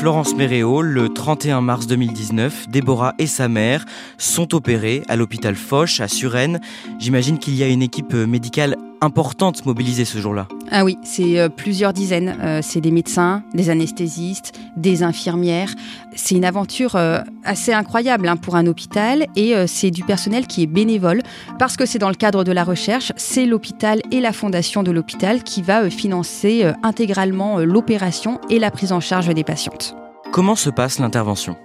Florence 0.00 0.34
Méréo, 0.34 0.80
le 0.80 1.10
31 1.10 1.60
mars 1.60 1.86
2019, 1.86 2.70
Déborah 2.70 3.12
et 3.18 3.26
sa 3.26 3.48
mère 3.48 3.84
sont 4.16 4.54
opérées 4.54 5.02
à 5.08 5.16
l'hôpital 5.16 5.54
Foch 5.54 6.00
à 6.00 6.08
Suresnes. 6.08 6.58
J'imagine 6.98 7.38
qu'il 7.38 7.54
y 7.54 7.62
a 7.62 7.68
une 7.68 7.82
équipe 7.82 8.14
médicale 8.14 8.76
importante 9.00 9.64
mobilisée 9.66 10.04
ce 10.04 10.18
jour-là. 10.18 10.46
Ah 10.70 10.84
oui, 10.84 10.98
c'est 11.02 11.38
euh, 11.38 11.48
plusieurs 11.48 11.92
dizaines. 11.92 12.36
Euh, 12.40 12.60
c'est 12.62 12.80
des 12.80 12.90
médecins, 12.90 13.42
des 13.54 13.70
anesthésistes, 13.70 14.58
des 14.76 15.02
infirmières. 15.02 15.74
C'est 16.14 16.34
une 16.34 16.44
aventure 16.44 16.96
euh, 16.96 17.20
assez 17.44 17.72
incroyable 17.72 18.28
hein, 18.28 18.36
pour 18.36 18.56
un 18.56 18.66
hôpital 18.66 19.26
et 19.36 19.54
c'est 19.66 19.90
du 19.90 20.04
personnel 20.04 20.46
qui 20.46 20.62
est 20.62 20.66
bénévole 20.66 21.22
parce 21.58 21.76
que 21.76 21.86
c'est 21.86 21.98
dans 21.98 22.08
le 22.08 22.14
cadre 22.14 22.44
de 22.44 22.52
la 22.52 22.64
recherche. 22.64 23.12
C'est 23.16 23.46
l'hôpital 23.46 24.00
et 24.10 24.20
la 24.20 24.32
fondation 24.32 24.82
de 24.82 24.90
l'hôpital 24.90 25.42
qui 25.42 25.62
va 25.62 25.88
financer 25.90 26.70
intégralement 26.82 27.58
l'opération 27.58 28.40
et 28.50 28.58
la 28.58 28.70
prise 28.70 28.92
en 28.92 29.00
charge 29.00 29.32
des 29.34 29.44
patientes. 29.44 29.94
Comment 30.32 30.56
se 30.56 30.70
passe 30.70 30.98
l'intervention? 30.98 31.56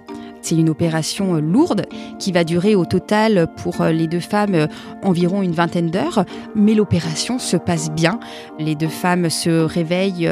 C'est 0.42 0.54
une 0.54 0.70
opération 0.70 1.36
euh, 1.36 1.40
lourde 1.40 1.86
qui 2.18 2.32
va 2.32 2.44
durer 2.44 2.74
au 2.74 2.84
total 2.84 3.48
pour 3.56 3.80
euh, 3.80 3.90
les 3.90 4.06
deux 4.06 4.20
femmes 4.20 4.54
euh, 4.54 4.66
environ 5.02 5.42
une 5.42 5.52
vingtaine 5.52 5.90
d'heures, 5.90 6.24
mais 6.54 6.74
l'opération 6.74 7.38
se 7.38 7.56
passe 7.56 7.90
bien. 7.90 8.20
Les 8.58 8.74
deux 8.74 8.88
femmes 8.88 9.30
se 9.30 9.50
réveillent 9.50 10.28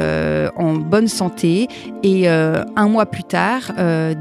en 0.55 0.73
bonne 0.73 1.07
santé 1.07 1.67
et 2.03 2.27
un 2.27 2.87
mois 2.87 3.05
plus 3.05 3.23
tard, 3.23 3.71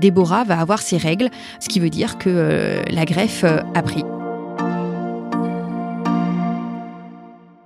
Déborah 0.00 0.44
va 0.44 0.60
avoir 0.60 0.80
ses 0.80 0.96
règles, 0.96 1.28
ce 1.60 1.68
qui 1.68 1.80
veut 1.80 1.90
dire 1.90 2.18
que 2.18 2.80
la 2.90 3.04
greffe 3.04 3.44
a 3.44 3.82
pris. 3.82 4.04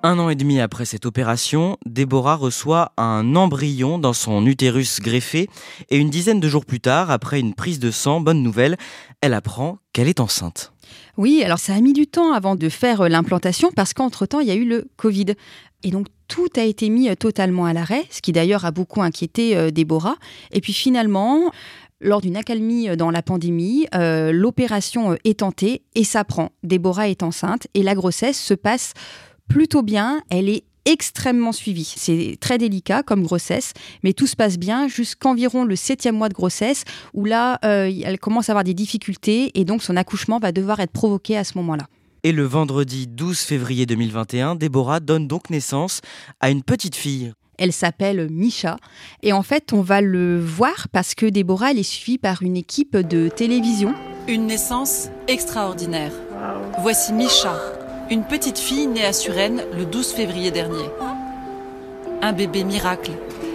Un 0.05 0.21
an 0.21 0.29
et 0.31 0.37
demi 0.37 0.61
après 0.61 0.85
cette 0.85 1.07
opération, 1.07 1.77
Déborah 1.85 2.37
reçoit 2.37 2.93
un 2.97 3.35
embryon 3.35 3.99
dans 3.99 4.13
son 4.13 4.47
utérus 4.47 5.01
greffé 5.01 5.49
et 5.91 5.97
une 5.97 6.09
dizaine 6.09 6.39
de 6.39 6.49
jours 6.49 6.65
plus 6.65 6.79
tard, 6.79 7.11
après 7.11 7.41
une 7.41 7.53
prise 7.53 7.81
de 7.81 7.91
sang, 7.91 8.21
bonne 8.21 8.41
nouvelle, 8.41 8.77
elle 9.21 9.35
apprend 9.35 9.79
qu'elle 9.93 10.07
est 10.07 10.21
enceinte. 10.21 10.73
Oui, 11.17 11.43
alors 11.45 11.59
ça 11.59 11.75
a 11.75 11.81
mis 11.81 11.93
du 11.93 12.07
temps 12.07 12.33
avant 12.33 12.55
de 12.55 12.69
faire 12.69 13.01
euh, 13.01 13.09
l'implantation 13.09 13.73
parce 13.75 13.93
qu'entre-temps, 13.93 14.39
il 14.39 14.47
y 14.47 14.53
a 14.53 14.55
eu 14.55 14.65
le 14.65 14.87
Covid. 14.97 15.35
Et 15.83 15.91
donc 15.91 16.07
tout 16.29 16.49
a 16.55 16.63
été 16.63 16.91
mis 16.91 17.09
euh, 17.09 17.17
totalement 17.17 17.65
à 17.65 17.73
l'arrêt, 17.73 18.05
ce 18.11 18.23
qui 18.23 18.31
d'ailleurs 18.31 18.65
a 18.65 18.71
beaucoup 18.71 19.03
inquiété 19.03 19.57
euh, 19.57 19.73
Déborah. 19.73 20.17
Et 20.53 20.61
puis 20.61 20.75
finalement, 20.75 21.51
lors 22.01 22.21
d'une 22.21 22.37
accalmie 22.37 22.97
dans 22.97 23.11
la 23.11 23.23
pandémie, 23.23 23.89
l'opération 23.93 25.17
est 25.25 25.41
tentée 25.41 25.83
et 25.97 26.05
ça 26.05 26.23
prend. 26.23 26.53
Déborah 26.63 27.09
est 27.09 27.25
enceinte 27.25 27.67
et 27.75 27.83
la 27.83 27.97
grossesse 27.97 28.41
se 28.41 28.55
passe 28.55 28.95
plutôt 29.49 29.83
bien. 29.83 30.23
Elle 30.31 30.49
est 30.49 30.65
extrêmement 30.85 31.53
suivie. 31.53 31.93
C'est 31.97 32.37
très 32.41 32.57
délicat 32.57 33.03
comme 33.03 33.23
grossesse, 33.23 33.73
mais 34.03 34.15
tout 34.15 34.27
se 34.27 34.37
passe 34.37 34.59
bien 34.59 34.89
jusqu'environ 34.89 35.65
le 35.65 35.77
septième 35.77 36.17
mois 36.17 36.31
de 36.31 36.35
grossesse, 36.35 36.85
où 37.13 37.25
là, 37.25 37.59
euh, 37.65 37.93
elle 38.05 38.19
commence 38.19 38.49
à 38.49 38.53
avoir 38.53 38.65
des 38.65 38.75
difficultés 38.75 39.51
et 39.55 39.65
donc 39.65 39.83
son 39.83 39.97
accouchement 39.97 40.39
va 40.39 40.51
devoir 40.51 40.81
être 40.81 40.93
provoqué 40.93 41.37
à 41.37 41.45
ce 41.45 41.59
moment-là. 41.59 41.87
Et 42.25 42.33
le 42.33 42.45
vendredi 42.45 43.07
12 43.07 43.39
février 43.39 43.87
2021, 43.87 44.57
Déborah 44.57 45.01
donne 45.01 45.29
donc 45.29 45.51
naissance 45.51 46.01
à 46.41 46.51
une 46.51 46.63
petite 46.63 46.97
fille. 46.97 47.33
Elle 47.59 47.73
s'appelle 47.73 48.29
Misha. 48.31 48.77
Et 49.23 49.33
en 49.33 49.43
fait, 49.43 49.73
on 49.73 49.83
va 49.83 50.01
le 50.01 50.41
voir 50.41 50.89
parce 50.93 51.15
que 51.15 51.27
Déborah, 51.27 51.73
elle 51.73 51.79
est 51.79 51.83
suivie 51.83 52.19
par 52.19 52.43
une 52.43 52.57
équipe 52.57 52.97
de 52.97 53.29
télévision. 53.29 53.95
Une 54.29 54.47
naissance 54.47 55.09
extraordinaire. 55.27 56.13
Voici 56.81 57.13
Misha, 57.13 57.78
une 58.11 58.25
petite 58.25 58.59
fille 58.59 58.87
née 58.87 59.05
à 59.05 59.13
Suresnes 59.13 59.63
le 59.77 59.85
12 59.85 60.13
février 60.13 60.51
dernier. 60.51 60.85
Un 62.23 62.33
bébé 62.33 62.65
miracle 62.65 63.13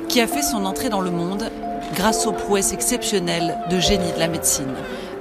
qui 0.07 0.21
a 0.21 0.27
fait 0.27 0.43
son 0.43 0.65
entrée 0.65 0.89
dans 0.89 1.01
le 1.01 1.09
monde 1.09 1.49
grâce 1.95 2.27
aux 2.27 2.31
prouesses 2.31 2.71
exceptionnelles 2.71 3.57
de 3.71 3.79
génie 3.79 4.11
de 4.13 4.19
la 4.19 4.27
médecine. 4.27 4.73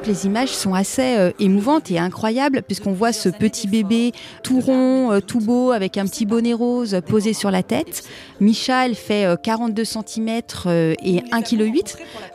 Les 0.07 0.27
images 0.27 0.49
sont 0.49 0.75
assez 0.75 1.17
euh, 1.17 1.31
émouvantes 1.39 1.91
et 1.91 1.99
incroyables 1.99 2.63
puisqu'on 2.63 2.93
voit 2.93 3.13
ce 3.13 3.29
petit 3.29 3.69
bébé 3.69 4.13
tout 4.43 4.61
rond, 4.61 5.13
euh, 5.13 5.21
tout 5.21 5.39
beau, 5.39 5.71
avec 5.71 5.97
un 5.97 6.07
petit 6.07 6.27
bonnet 6.27 6.55
rose 6.55 7.01
posé 7.07 7.33
sur 7.33 7.53
la 7.53 7.63
tête. 7.63 8.03
Micha, 8.41 8.85
elle 8.85 8.97
fait 8.97 9.41
42 9.43 9.85
cm 9.85 10.29
et 11.03 11.21
1,8 11.21 11.43
kg. 11.45 11.83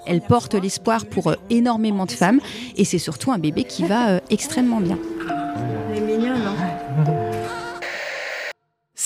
Elle 0.05 0.21
porte 0.21 0.53
l'espoir 0.55 1.05
pour 1.05 1.27
euh, 1.27 1.35
énormément 1.49 2.05
de 2.05 2.11
femmes 2.11 2.39
et 2.77 2.85
c'est 2.85 2.99
surtout 2.99 3.31
un 3.33 3.37
bébé 3.37 3.65
qui 3.65 3.83
va 3.83 4.21
extrêmement 4.29 4.79
bien. 4.79 4.97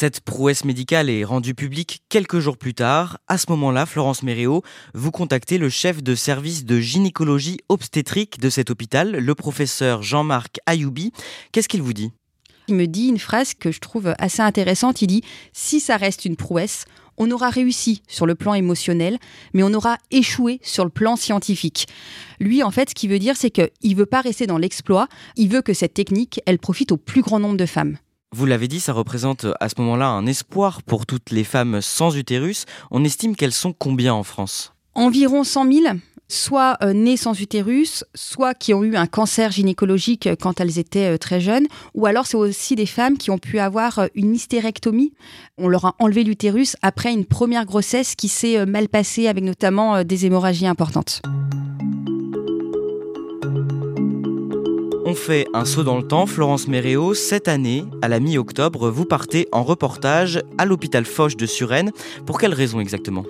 Cette 0.02 0.22
prouesse 0.22 0.66
médicale 0.66 1.12
est 1.12 1.24
rendue 1.24 1.54
publique 1.54 2.02
quelques 2.10 2.40
jours 2.40 2.58
plus 2.58 2.74
tard. 2.74 3.20
À 3.28 3.38
ce 3.38 3.46
moment-là, 3.52 3.86
Florence 3.86 4.24
Méréo, 4.24 4.64
vous 4.96 5.12
contactez 5.12 5.60
le 5.60 5.70
chef 5.70 6.02
de 6.02 6.16
service 6.16 6.66
de 6.66 6.80
gynécologie 6.80 7.60
obstétrique 7.70 8.40
de 8.40 8.50
cet 8.50 8.72
hôpital, 8.72 9.12
le 9.12 9.36
professeur 9.36 10.02
Jean-Marc 10.02 10.58
Ayoubi. 10.66 11.12
Qu'est-ce 11.52 11.68
qu'il 11.68 11.84
vous 11.84 11.94
dit? 11.94 12.10
Il 12.68 12.74
me 12.74 12.88
dit 12.88 13.10
une 13.10 13.20
phrase 13.20 13.54
que 13.54 13.72
je 13.72 13.80
trouve 13.80 14.16
assez 14.18 14.42
intéressante. 14.42 15.04
Il 15.04 15.08
dit 15.08 15.22
Si 15.54 15.80
ça 15.80 15.98
reste 15.98 16.26
une 16.26 16.36
prouesse, 16.36 16.86
on 17.18 17.30
aura 17.30 17.52
réussi 17.52 18.02
sur 18.08 18.26
le 18.26 18.34
plan 18.34 18.56
émotionnel, 18.56 19.20
mais 19.54 19.62
on 19.62 19.72
aura 19.72 20.00
échoué 20.10 20.60
sur 20.64 20.84
le 20.84 20.90
plan 20.90 21.16
scientifique. 21.16 21.88
Lui, 22.40 22.64
en 22.64 22.72
fait, 22.72 22.90
ce 22.90 22.96
qu'il 22.96 23.12
veut 23.12 23.20
dire, 23.20 23.38
c'est 23.38 23.52
qu'il 23.52 23.70
ne 23.84 23.96
veut 23.96 24.08
pas 24.08 24.22
rester 24.22 24.48
dans 24.48 24.58
l'exploit, 24.58 25.08
il 25.36 25.50
veut 25.50 25.62
que 25.62 25.76
cette 25.76 25.94
technique, 25.94 26.42
elle 26.48 26.58
profite 26.58 26.92
au 26.92 26.98
plus 26.98 27.22
grand 27.22 27.38
nombre 27.38 27.58
de 27.58 27.68
femmes. 27.68 27.98
Vous 28.34 28.46
l'avez 28.46 28.70
dit, 28.70 28.80
ça 28.80 28.94
représente 28.94 29.46
à 29.60 29.68
ce 29.68 29.76
moment-là 29.80 30.08
un 30.08 30.26
espoir 30.26 30.84
pour 30.84 31.06
toutes 31.06 31.32
les 31.32 31.44
femmes 31.44 31.82
sans 31.82 32.16
utérus. 32.16 32.66
On 32.90 33.04
estime 33.04 33.36
qu'elles 33.36 33.52
sont 33.52 33.74
combien 33.74 34.14
en 34.14 34.24
France? 34.24 34.74
Environ 34.96 35.44
100 35.44 35.72
000 35.72 35.86
soit 36.30 36.78
euh, 36.82 36.94
nées 36.94 37.18
sans 37.18 37.38
utérus, 37.42 38.06
soit 38.16 38.54
qui 38.54 38.74
ont 38.74 38.84
eu 38.86 38.96
un 38.96 39.06
cancer 39.06 39.52
gynécologique 39.52 40.30
quand 40.40 40.62
elles 40.62 40.80
étaient 40.80 41.16
euh, 41.16 41.18
très 41.18 41.42
jeunes, 41.42 41.68
ou 41.94 42.06
alors 42.06 42.26
c'est 42.26 42.38
aussi 42.38 42.76
des 42.76 42.86
femmes 42.86 43.18
qui 43.18 43.32
ont 43.32 43.38
pu 43.38 43.60
avoir 43.60 44.00
euh, 44.00 44.08
une 44.16 44.34
hystérectomie. 44.34 45.12
On 45.58 45.68
leur 45.68 45.84
a 45.84 45.96
enlevé 46.00 46.24
l'utérus 46.24 46.78
après 46.82 47.12
une 47.12 47.26
première 47.26 47.66
grossesse 47.66 48.16
qui 48.16 48.30
s'est 48.30 48.66
mal 48.66 48.88
passée 48.88 49.28
avec 49.28 49.44
notamment 49.44 50.06
des 50.06 50.26
hémorragies 50.26 50.68
importantes. 50.68 51.22
On 55.12 55.14
fait 55.14 55.46
un 55.54 55.66
saut 55.66 55.84
dans 55.84 55.98
le 55.98 56.08
temps, 56.08 56.26
Florence 56.26 56.70
Méréo, 56.70 57.14
cette 57.14 57.50
année, 57.50 57.84
à 58.02 58.08
la 58.08 58.22
mi-octobre, 58.22 58.90
vous 58.90 59.04
partez 59.04 59.46
en 59.52 59.62
reportage 59.62 60.42
à 60.58 60.66
l'hôpital 60.66 61.04
Foch 61.04 61.36
de 61.36 61.46
Suresnes. 61.46 61.92
Pour 62.26 62.40
quelle 62.40 62.54
raison 62.54 62.80
exactement? 62.80 63.26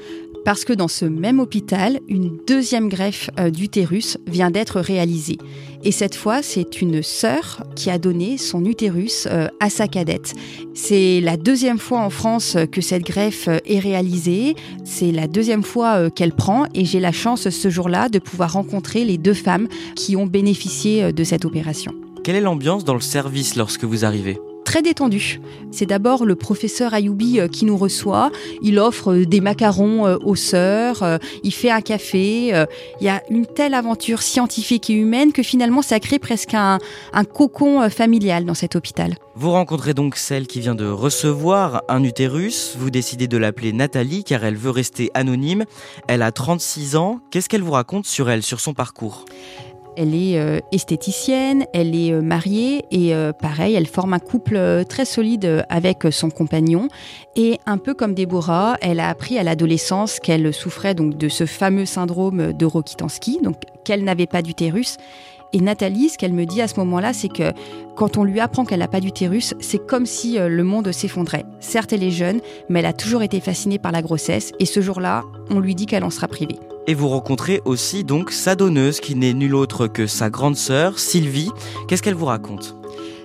Parce 0.46 0.64
que 0.64 0.74
dans 0.74 0.88
ce 0.88 1.06
même 1.06 1.40
hôpital, 1.40 2.00
une 2.08 2.38
deuxième 2.46 2.88
greffe 2.88 3.32
euh, 3.40 3.50
d'utérus 3.50 4.20
vient 4.28 4.52
d'être 4.52 4.80
réalisée. 4.80 5.40
Et 5.84 5.92
cette 5.92 6.16
fois, 6.16 6.42
c'est 6.42 6.82
une 6.82 7.02
sœur 7.02 7.64
qui 7.76 7.90
a 7.90 7.98
donné 7.98 8.38
son 8.38 8.66
utérus 8.66 9.28
euh, 9.30 9.48
à 9.60 9.70
sa 9.70 9.88
cadette. 9.88 10.34
C'est 10.74 11.22
la 11.22 11.38
deuxième 11.38 11.80
fois 11.80 12.02
en 12.02 12.10
France 12.10 12.58
que 12.72 12.82
cette 12.82 13.04
greffe 13.04 13.48
euh, 13.48 13.58
est 13.66 13.80
réalisée. 13.80 14.56
C'est 14.84 15.12
la 15.12 15.28
deuxième 15.28 15.64
fois 15.64 16.10
qu'elle 16.10 16.34
prend 16.34 16.66
et 16.74 16.86
j'ai 16.86 17.00
la 17.00 17.12
chance 17.12 17.50
ce 17.50 17.70
jour-là 17.70 18.10
de 18.10 18.20
pouvoir 18.20 18.54
rencontrer 18.54 19.06
les 19.06 19.18
deux 19.18 19.34
femmes 19.34 19.68
qui 19.96 20.16
ont 20.16 20.28
bénéficié 20.28 21.14
de 21.14 21.24
cette 21.24 21.46
opération. 21.46 21.94
Quelle 22.24 22.36
est 22.36 22.42
l'ambiance 22.42 22.84
dans 22.84 22.94
le 22.94 23.02
service 23.02 23.56
lorsque 23.56 23.84
vous 23.84 24.06
arrivez? 24.06 24.38
Très 24.72 24.82
détendu. 24.82 25.42
C'est 25.72 25.86
d'abord 25.86 26.24
le 26.24 26.36
professeur 26.36 26.94
Ayoubi 26.94 27.42
euh, 27.42 27.50
qui 27.50 27.66
nous 27.66 27.76
reçoit. 27.76 28.32
Il 28.62 28.80
offre 28.80 29.12
euh, 29.12 29.26
des 29.26 29.42
macarons 29.42 30.08
euh, 30.08 30.16
aux 30.24 30.38
sœurs, 30.38 31.20
il 31.44 31.52
fait 31.52 31.70
un 31.70 31.82
café. 31.82 32.54
Il 33.02 33.06
y 33.06 33.10
a 33.10 33.22
une 33.30 33.46
telle 33.46 33.74
aventure 33.74 34.22
scientifique 34.22 34.90
et 34.90 34.94
humaine 34.94 35.34
que 35.34 35.44
finalement 35.44 35.82
ça 35.82 36.00
crée 36.00 36.20
presque 36.20 36.54
un, 36.54 36.78
un 37.12 37.24
cocon 37.26 37.90
familial 37.90 38.46
dans 38.46 38.54
cet 38.54 38.78
hôpital. 38.78 39.16
Vous 39.36 39.52
rencontrez 39.52 39.94
donc 39.94 40.16
celle 40.16 40.48
qui 40.48 40.62
vient 40.62 40.76
de 40.76 40.86
recevoir 40.86 41.84
un 41.90 42.04
utérus. 42.04 42.76
Vous 42.78 42.92
décidez 42.92 43.28
de 43.28 43.38
l'appeler 43.38 43.74
Nathalie 43.74 44.24
car 44.24 44.46
elle 44.46 44.56
veut 44.56 44.70
rester 44.70 45.12
anonyme. 45.14 45.66
Elle 46.08 46.22
a 46.22 46.32
36 46.32 46.96
ans. 46.96 47.20
Qu'est-ce 47.30 47.50
qu'elle 47.50 47.64
vous 47.64 47.72
raconte 47.72 48.06
sur 48.06 48.30
elle, 48.30 48.44
sur 48.44 48.62
son 48.62 48.74
parcours? 48.74 49.26
Elle 49.98 50.16
est 50.16 50.40
euh, 50.40 50.60
esthéticienne, 50.72 51.66
elle 51.74 51.96
est 51.96 52.12
euh, 52.12 52.22
mariée 52.22 52.86
et 52.92 53.14
euh, 53.14 53.34
pareil, 53.34 53.76
elle 53.76 53.88
forme 53.88 54.14
un 54.14 54.20
couple 54.20 54.84
très 54.88 55.06
solide 55.06 55.66
avec 55.70 56.04
son 56.12 56.30
compagnon. 56.30 56.88
Et 57.36 57.60
un 57.66 57.78
peu 57.78 57.94
comme 57.94 58.14
Déborah, 58.14 58.78
elle 58.82 59.00
a 59.00 59.10
appris 59.10 59.38
à 59.38 59.44
l'adolescence 59.44 60.20
qu'elle 60.20 60.54
souffrait 60.54 60.96
donc 60.96 61.18
de 61.18 61.30
ce 61.30 61.46
fameux 61.46 61.86
syndrome 61.86 62.54
de 62.54 62.66
Rokitansky, 62.66 63.40
donc 63.42 63.56
qu'elle 63.84 64.04
n'avait 64.04 64.28
pas 64.28 64.42
d'utérus. 64.42 64.98
Et 65.54 65.60
Nathalie, 65.60 66.10
ce 66.10 66.18
qu'elle 66.18 66.34
me 66.34 66.46
dit 66.46 66.62
à 66.62 66.70
ce 66.70 66.80
moment-là, 66.80 67.12
c'est 67.12 67.28
que 67.28 67.52
quand 67.96 68.18
on 68.18 68.24
lui 68.24 68.40
apprend 68.40 68.64
qu'elle 68.64 68.80
n'a 68.80 68.88
pas 68.88 69.02
d'utérus, 69.02 69.54
c'est 69.60 69.86
comme 69.86 70.06
si 70.06 70.38
le 70.40 70.64
monde 70.64 70.94
s'effondrait. 70.94 71.44
Certes, 71.60 71.92
elle 71.92 72.04
est 72.04 72.12
jeune, 72.12 72.40
mais 72.70 72.80
elle 72.80 72.86
a 72.86 72.94
toujours 72.94 73.22
été 73.22 73.42
fascinée 73.42 73.78
par 73.78 73.92
la 73.92 74.02
grossesse. 74.02 74.54
Et 74.60 74.66
ce 74.66 74.80
jour-là, 74.80 75.24
on 75.50 75.60
lui 75.60 75.76
dit 75.76 75.88
qu'elle 75.88 76.06
en 76.06 76.10
sera 76.10 76.30
privée. 76.30 76.58
Et 76.88 76.94
vous 76.94 77.10
rencontrez 77.10 77.62
aussi 77.66 78.04
donc 78.04 78.32
sa 78.32 78.56
donneuse 78.56 79.00
qui 79.00 79.16
n'est 79.16 79.34
nulle 79.34 79.56
autre 79.56 79.88
que 79.88 80.08
sa 80.08 80.30
grande 80.30 80.56
sœur, 80.56 81.00
Sylvie. 81.00 81.52
Qu'est-ce 81.88 82.02
qu'elle 82.02 82.16
vous 82.16 82.26
raconte? 82.26 82.81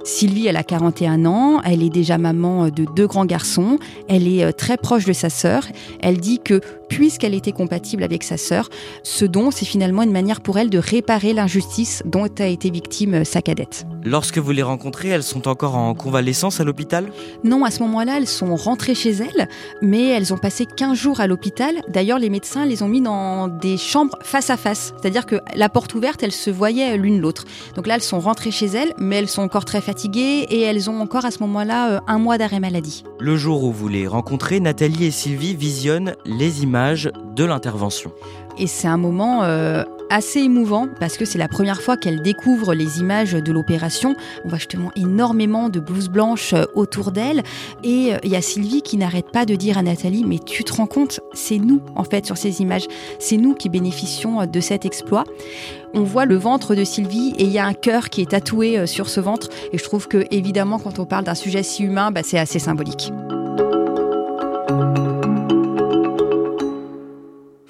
Sylvie, 0.07 0.47
elle 0.47 0.57
a 0.57 0.63
41 0.63 1.27
ans, 1.27 1.61
elle 1.65 1.83
est 1.83 1.91
déjà 1.91 2.17
maman 2.17 2.69
de 2.69 2.87
deux 2.95 3.09
grands 3.09 3.25
garçons, 3.25 3.81
elle 4.09 4.29
est 4.29 4.45
euh, 4.45 4.53
très 4.53 4.77
proche 4.77 5.05
de 5.05 5.13
sa 5.13 5.31
sœur. 5.31 5.67
Elle 6.01 6.19
dit 6.19 6.39
que 6.39 6.61
puisqu'elle 6.89 7.35
était 7.35 7.51
compatible 7.51 8.05
avec 8.05 8.23
sa 8.23 8.37
sœur, 8.37 8.69
ce 9.03 9.25
don, 9.25 9.51
c'est 9.51 9.65
finalement 9.65 10.03
une 10.03 10.13
manière 10.13 10.43
pour 10.43 10.59
elle 10.59 10.71
de 10.71 10.79
réparer 10.79 11.33
l'injustice 11.33 12.05
dont 12.05 12.29
a 12.39 12.47
été 12.47 12.71
victime 12.71 13.15
euh, 13.15 13.25
sa 13.25 13.43
cadette. 13.43 13.85
Lorsque 14.05 14.39
vous 14.39 14.53
les 14.53 14.63
rencontrez, 14.63 15.09
elles 15.09 15.25
sont 15.25 15.49
encore 15.49 15.75
en 15.75 15.93
convalescence 15.95 16.61
à 16.61 16.65
l'hôpital? 16.65 17.11
Non, 17.43 17.65
à 17.65 17.73
ce 17.73 17.83
moment-là, 17.83 18.19
elles 18.19 18.29
sont 18.29 18.55
rentrées 18.55 18.95
chez 18.95 19.11
elles, 19.11 19.49
mais 19.83 20.07
elles 20.07 20.33
ont 20.33 20.39
passé 20.39 20.67
15 20.67 20.97
jours 20.97 21.19
à 21.19 21.27
l'hôpital. 21.27 21.75
D'ailleurs, 21.89 22.21
les 22.21 22.31
médecins 22.31 22.65
les 22.65 22.85
ont 22.85 22.89
mis 22.89 23.01
dans 23.01 23.49
des 23.49 23.77
chambres 23.77 24.17
face 24.23 24.51
à 24.51 24.57
face, 24.57 24.95
c'est-à-dire 25.01 25.27
que 25.27 25.41
la 25.57 25.69
porte 25.69 25.93
ouverte, 25.97 26.23
elles 26.23 26.31
se 26.31 26.51
voyaient 26.51 26.97
l'une 26.97 27.21
l'autre. 27.21 27.45
Donc 27.75 27.89
là, 27.89 27.97
elles 27.97 28.03
sont 28.03 28.21
rentrées 28.21 28.53
chez 28.53 28.67
elles, 28.67 28.95
mais 28.99 29.17
elles 29.17 29.29
sont 29.29 29.43
encore 29.43 29.65
très 29.65 29.81
fatiguées 29.81 29.96
et 30.05 30.61
elles 30.61 30.91
ont 30.91 31.01
encore 31.01 31.25
à 31.25 31.31
ce 31.31 31.41
moment-là 31.41 31.91
euh, 31.91 32.01
un 32.07 32.19
mois 32.19 32.39
d'arrêt 32.39 32.61
maladie. 32.61 33.05
Le 33.19 33.37
jour 33.37 33.65
où 33.65 33.73
vous 33.73 33.89
les 33.89 34.07
rencontrez, 34.07 34.61
Nathalie 34.61 35.07
et 35.07 35.11
Sylvie 35.11 35.55
visionnent 35.55 36.15
les 36.25 36.63
images 36.63 37.11
de 37.35 37.45
l'intervention. 37.45 38.13
Et 38.59 38.67
c'est 38.67 38.89
un 38.89 38.97
moment 38.97 39.43
euh, 39.45 39.85
assez 40.11 40.41
émouvant 40.41 40.89
parce 41.01 41.17
que 41.17 41.25
c'est 41.25 41.39
la 41.39 41.49
première 41.49 41.83
fois 41.83 41.97
qu'elle 41.97 42.23
découvre 42.23 42.75
les 42.75 43.01
images 43.01 43.33
de 43.33 43.53
l'opération. 43.53 44.17
On 44.45 44.49
voit 44.49 44.59
justement 44.59 44.91
énormément 44.97 45.69
de 45.69 45.81
blouses 45.81 46.09
blanches 46.09 46.53
euh, 46.53 46.65
autour 46.75 47.13
d'elle. 47.13 47.43
Et 47.83 48.15
euh, 48.15 48.19
il 48.25 48.31
y 48.31 48.37
a 48.37 48.43
Sylvie 48.43 48.83
qui 48.83 48.97
n'arrête 48.97 49.31
pas 49.31 49.45
de 49.45 49.55
dire 49.55 49.79
à 49.79 49.83
Nathalie, 49.83 50.25
mais 50.25 50.39
tu 50.39 50.65
te 50.65 50.73
rends 50.73 50.87
compte, 50.87 51.21
c'est 51.33 51.59
nous 51.59 51.81
en 51.95 52.05
fait 52.05 52.27
sur 52.27 52.37
ces 52.37 52.61
images. 52.61 52.87
C'est 53.19 53.37
nous 53.37 53.55
qui 53.55 53.69
bénéficions 53.69 54.47
de 54.47 54.61
cet 54.61 54.85
exploit. 54.85 55.25
On 55.95 56.03
voit 56.03 56.27
le 56.27 56.37
ventre 56.37 56.75
de 56.75 56.85
Sylvie 56.85 57.35
et 57.39 57.45
il 57.45 57.51
y 57.51 57.59
a 57.59 57.67
un 57.67 57.75
cœur 57.75 58.11
qui 58.11 58.21
est 58.23 58.31
tatoué 58.31 58.87
sur 58.87 59.09
ce 59.09 59.21
ventre. 59.21 59.49
Et 59.73 59.79
je 59.79 59.85
trouve 59.85 60.09
que 60.09 60.27
évidemment 60.31 60.79
quand 60.79 60.99
on 60.99 61.07
parle 61.07 61.25
d'un 61.25 61.35
sujet 61.35 61.63
si 61.63 61.85
humain, 61.85 62.11
bah, 62.11 62.21
c'est 62.25 62.39
assez 62.39 62.59
symbolique. 62.59 63.13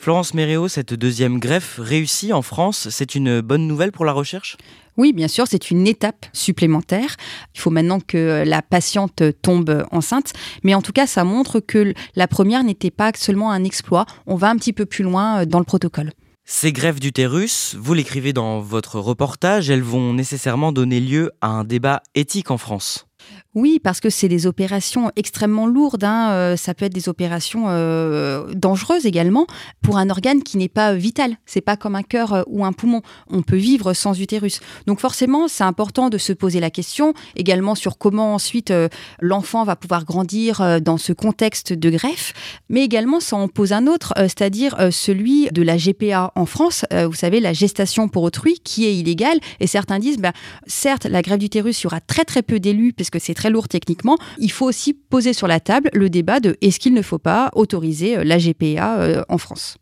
Florence 0.06 0.34
Méréo, 0.34 0.68
cette 0.68 0.94
deuxième 0.94 1.40
greffe 1.40 1.80
réussie 1.82 2.32
en 2.32 2.40
France, 2.40 2.86
c'est 2.92 3.16
une 3.16 3.40
bonne 3.40 3.66
nouvelle 3.66 3.90
pour 3.90 4.04
la 4.04 4.12
recherche? 4.12 4.56
Oui, 4.96 5.12
bien 5.12 5.26
sûr, 5.26 5.46
c'est 5.48 5.72
une 5.72 5.84
étape 5.88 6.26
supplémentaire. 6.32 7.16
Il 7.56 7.60
faut 7.60 7.70
maintenant 7.70 7.98
que 7.98 8.44
la 8.46 8.62
patiente 8.62 9.24
tombe 9.42 9.84
enceinte, 9.90 10.32
mais 10.62 10.76
en 10.76 10.80
tout 10.80 10.92
cas, 10.92 11.08
ça 11.08 11.24
montre 11.24 11.58
que 11.58 11.92
la 12.14 12.28
première 12.28 12.62
n'était 12.62 12.92
pas 12.92 13.10
seulement 13.16 13.50
un 13.50 13.64
exploit. 13.64 14.06
On 14.28 14.36
va 14.36 14.48
un 14.48 14.54
petit 14.54 14.72
peu 14.72 14.86
plus 14.86 15.02
loin 15.02 15.40
euh, 15.40 15.44
dans 15.44 15.58
le 15.58 15.64
protocole. 15.64 16.12
Ces 16.44 16.70
greffes 16.70 17.00
d'utérus, 17.00 17.74
vous 17.76 17.92
l'écrivez 17.92 18.32
dans 18.32 18.60
votre 18.60 19.00
reportage, 19.00 19.70
elles 19.70 19.82
vont 19.82 20.14
nécessairement 20.14 20.70
donner 20.70 21.00
lieu 21.00 21.32
à 21.40 21.48
un 21.48 21.64
débat 21.64 22.00
éthique 22.14 22.52
en 22.52 22.58
France. 22.58 23.08
Oui, 23.56 23.80
parce 23.82 24.00
que 24.00 24.10
c'est 24.10 24.28
des 24.28 24.46
opérations 24.46 25.10
extrêmement 25.16 25.66
lourdes. 25.66 26.04
Hein. 26.04 26.30
Euh, 26.32 26.56
ça 26.58 26.74
peut 26.74 26.84
être 26.84 26.92
des 26.92 27.08
opérations 27.08 27.64
euh, 27.68 28.52
dangereuses 28.54 29.06
également 29.06 29.46
pour 29.80 29.96
un 29.96 30.10
organe 30.10 30.42
qui 30.42 30.58
n'est 30.58 30.68
pas 30.68 30.92
vital. 30.92 31.38
C'est 31.46 31.62
pas 31.62 31.78
comme 31.78 31.94
un 31.94 32.02
cœur 32.02 32.34
euh, 32.34 32.42
ou 32.48 32.66
un 32.66 32.74
poumon. 32.74 33.00
On 33.30 33.40
peut 33.40 33.56
vivre 33.56 33.94
sans 33.94 34.20
utérus. 34.20 34.60
Donc 34.86 35.00
forcément, 35.00 35.48
c'est 35.48 35.64
important 35.64 36.10
de 36.10 36.18
se 36.18 36.34
poser 36.34 36.60
la 36.60 36.68
question 36.68 37.14
également 37.34 37.74
sur 37.74 37.96
comment 37.96 38.34
ensuite 38.34 38.74
l'enfant 39.20 39.64
va 39.64 39.74
pouvoir 39.74 40.04
grandir 40.04 40.82
dans 40.82 40.98
ce 40.98 41.14
contexte 41.14 41.72
de 41.72 41.88
greffe, 41.88 42.34
mais 42.68 42.84
également 42.84 43.20
ça 43.20 43.36
en 43.36 43.48
pose 43.48 43.72
un 43.72 43.86
autre, 43.86 44.12
c'est-à-dire 44.16 44.76
celui 44.90 45.48
de 45.50 45.62
la 45.62 45.78
GPA 45.78 46.32
en 46.34 46.44
France. 46.44 46.84
vous 46.92 47.14
savez, 47.14 47.40
la 47.40 47.54
gestation 47.54 48.08
pour 48.08 48.22
autrui, 48.22 48.58
qui 48.62 48.84
est 48.84 48.94
illégale. 48.94 49.38
Et 49.60 49.66
certains 49.66 49.98
disent, 49.98 50.18
ben, 50.18 50.32
certes, 50.66 51.06
la 51.06 51.22
greffe 51.22 51.38
d'utérus, 51.38 51.80
il 51.80 51.84
y 51.84 51.86
aura 51.86 52.00
très 52.00 52.24
très 52.24 52.42
peu 52.42 52.60
d'élus 52.60 52.92
parce 52.92 53.10
que 53.10 53.18
c'est 53.18 53.34
très 53.34 53.45
lourd 53.50 53.68
techniquement, 53.68 54.16
il 54.38 54.50
faut 54.50 54.66
aussi 54.66 54.94
poser 54.94 55.32
sur 55.32 55.46
la 55.46 55.60
table 55.60 55.90
le 55.92 56.10
débat 56.10 56.40
de 56.40 56.56
est-ce 56.60 56.78
qu'il 56.80 56.94
ne 56.94 57.02
faut 57.02 57.18
pas 57.18 57.50
autoriser 57.54 58.18
euh, 58.18 58.24
la 58.24 58.38
GPA 58.38 58.98
euh, 58.98 59.22
en 59.28 59.38
France. 59.38 59.76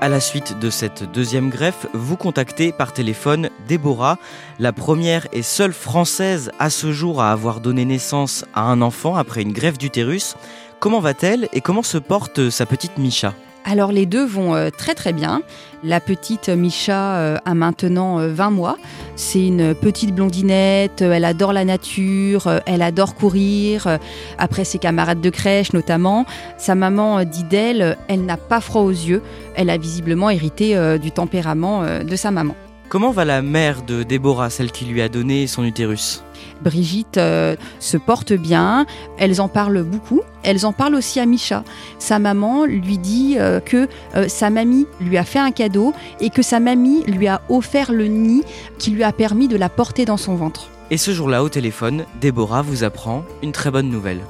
À 0.00 0.08
la 0.10 0.20
suite 0.20 0.58
de 0.58 0.68
cette 0.68 1.10
deuxième 1.12 1.48
greffe, 1.48 1.86
vous 1.94 2.16
contactez 2.16 2.72
par 2.72 2.92
téléphone 2.92 3.48
Déborah, 3.68 4.18
la 4.58 4.72
première 4.72 5.26
et 5.32 5.42
seule 5.42 5.72
française 5.72 6.50
à 6.58 6.68
ce 6.68 6.92
jour 6.92 7.22
à 7.22 7.32
avoir 7.32 7.60
donné 7.60 7.86
naissance 7.86 8.44
à 8.52 8.64
un 8.64 8.82
enfant 8.82 9.16
après 9.16 9.40
une 9.40 9.52
greffe 9.52 9.78
d'utérus. 9.78 10.34
Comment 10.78 11.00
va-t-elle 11.00 11.48
et 11.54 11.62
comment 11.62 11.82
se 11.82 11.96
porte 11.96 12.50
sa 12.50 12.66
petite 12.66 12.98
Micha? 12.98 13.32
Alors 13.64 13.92
les 13.92 14.06
deux 14.06 14.24
vont 14.24 14.54
euh, 14.54 14.70
très 14.70 14.94
très 14.94 15.12
bien. 15.12 15.42
La 15.82 16.00
petite 16.00 16.48
Micha 16.48 17.16
euh, 17.16 17.38
a 17.44 17.54
maintenant 17.54 18.18
20 18.18 18.46
euh, 18.46 18.50
mois. 18.50 18.78
C'est 19.16 19.46
une 19.46 19.74
petite 19.74 20.14
blondinette, 20.14 21.02
elle 21.02 21.24
adore 21.24 21.52
la 21.52 21.64
nature, 21.64 22.60
elle 22.66 22.82
adore 22.82 23.14
courir, 23.14 23.98
après 24.38 24.64
ses 24.64 24.78
camarades 24.78 25.20
de 25.20 25.30
crèche 25.30 25.72
notamment. 25.72 26.26
Sa 26.58 26.74
maman 26.74 27.22
dit 27.24 27.44
d'elle, 27.44 27.96
elle 28.08 28.24
n'a 28.24 28.36
pas 28.36 28.60
froid 28.60 28.82
aux 28.82 28.90
yeux, 28.90 29.22
elle 29.54 29.70
a 29.70 29.78
visiblement 29.78 30.30
hérité 30.30 30.98
du 30.98 31.12
tempérament 31.12 31.84
de 32.02 32.16
sa 32.16 32.32
maman. 32.32 32.56
Comment 32.94 33.10
va 33.10 33.24
la 33.24 33.42
mère 33.42 33.82
de 33.82 34.04
Déborah, 34.04 34.50
celle 34.50 34.70
qui 34.70 34.84
lui 34.84 35.02
a 35.02 35.08
donné 35.08 35.48
son 35.48 35.64
utérus? 35.64 36.22
Brigitte 36.62 37.16
euh, 37.16 37.56
se 37.80 37.96
porte 37.96 38.32
bien, 38.32 38.86
elles 39.18 39.40
en 39.40 39.48
parlent 39.48 39.82
beaucoup. 39.82 40.20
Elles 40.44 40.64
en 40.64 40.72
parlent 40.72 40.94
aussi 40.94 41.18
à 41.18 41.26
Micha. 41.26 41.64
Sa 41.98 42.20
maman 42.20 42.64
lui 42.66 42.96
dit 42.98 43.34
euh, 43.36 43.58
que 43.58 43.88
euh, 44.14 44.28
sa 44.28 44.48
mamie 44.48 44.86
lui 45.00 45.18
a 45.18 45.24
fait 45.24 45.40
un 45.40 45.50
cadeau 45.50 45.92
et 46.20 46.30
que 46.30 46.40
sa 46.40 46.60
mamie 46.60 47.02
lui 47.08 47.26
a 47.26 47.42
offert 47.48 47.90
le 47.90 48.06
nid 48.06 48.44
qui 48.78 48.92
lui 48.92 49.02
a 49.02 49.10
permis 49.10 49.48
de 49.48 49.56
la 49.56 49.68
porter 49.68 50.04
dans 50.04 50.16
son 50.16 50.36
ventre. 50.36 50.68
Et 50.92 50.96
ce 50.96 51.10
jour-là, 51.10 51.42
au 51.42 51.48
téléphone, 51.48 52.04
Déborah 52.20 52.62
vous 52.62 52.84
apprend 52.84 53.24
une 53.42 53.50
très 53.50 53.72
bonne 53.72 53.88
nouvelle. 53.88 54.20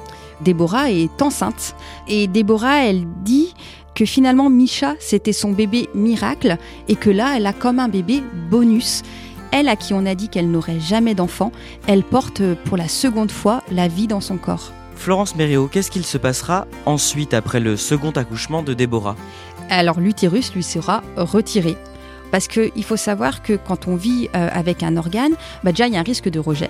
Déborah 0.40 0.90
est 0.90 1.20
enceinte 1.20 1.76
et 2.08 2.28
Déborah, 2.28 2.86
elle 2.86 3.04
dit 3.24 3.54
que 3.94 4.04
finalement 4.04 4.50
Micha, 4.50 4.94
c'était 4.98 5.32
son 5.32 5.52
bébé 5.52 5.88
miracle 5.94 6.58
et 6.88 6.96
que 6.96 7.10
là, 7.10 7.34
elle 7.36 7.46
a 7.46 7.52
comme 7.52 7.78
un 7.78 7.88
bébé 7.88 8.22
bonus. 8.50 9.02
Elle, 9.52 9.68
à 9.68 9.76
qui 9.76 9.94
on 9.94 10.04
a 10.04 10.14
dit 10.14 10.28
qu'elle 10.28 10.50
n'aurait 10.50 10.80
jamais 10.80 11.14
d'enfant, 11.14 11.52
elle 11.86 12.02
porte 12.02 12.42
pour 12.64 12.76
la 12.76 12.88
seconde 12.88 13.30
fois 13.30 13.62
la 13.70 13.86
vie 13.86 14.08
dans 14.08 14.20
son 14.20 14.36
corps. 14.36 14.72
Florence 14.96 15.36
Méréo, 15.36 15.68
qu'est-ce 15.68 15.90
qu'il 15.90 16.04
se 16.04 16.18
passera 16.18 16.66
ensuite 16.86 17.34
après 17.34 17.60
le 17.60 17.76
second 17.76 18.10
accouchement 18.10 18.62
de 18.62 18.74
Déborah? 18.74 19.16
Alors 19.70 20.00
l'utérus 20.00 20.52
lui 20.54 20.62
sera 20.62 21.02
retiré. 21.16 21.76
Parce 22.34 22.48
qu'il 22.48 22.82
faut 22.82 22.96
savoir 22.96 23.44
que 23.44 23.52
quand 23.52 23.86
on 23.86 23.94
vit 23.94 24.28
euh, 24.34 24.48
avec 24.52 24.82
un 24.82 24.96
organe, 24.96 25.34
bah 25.62 25.70
déjà 25.70 25.86
il 25.86 25.94
y 25.94 25.96
a 25.96 26.00
un 26.00 26.02
risque 26.02 26.28
de 26.28 26.40
rejet. 26.40 26.68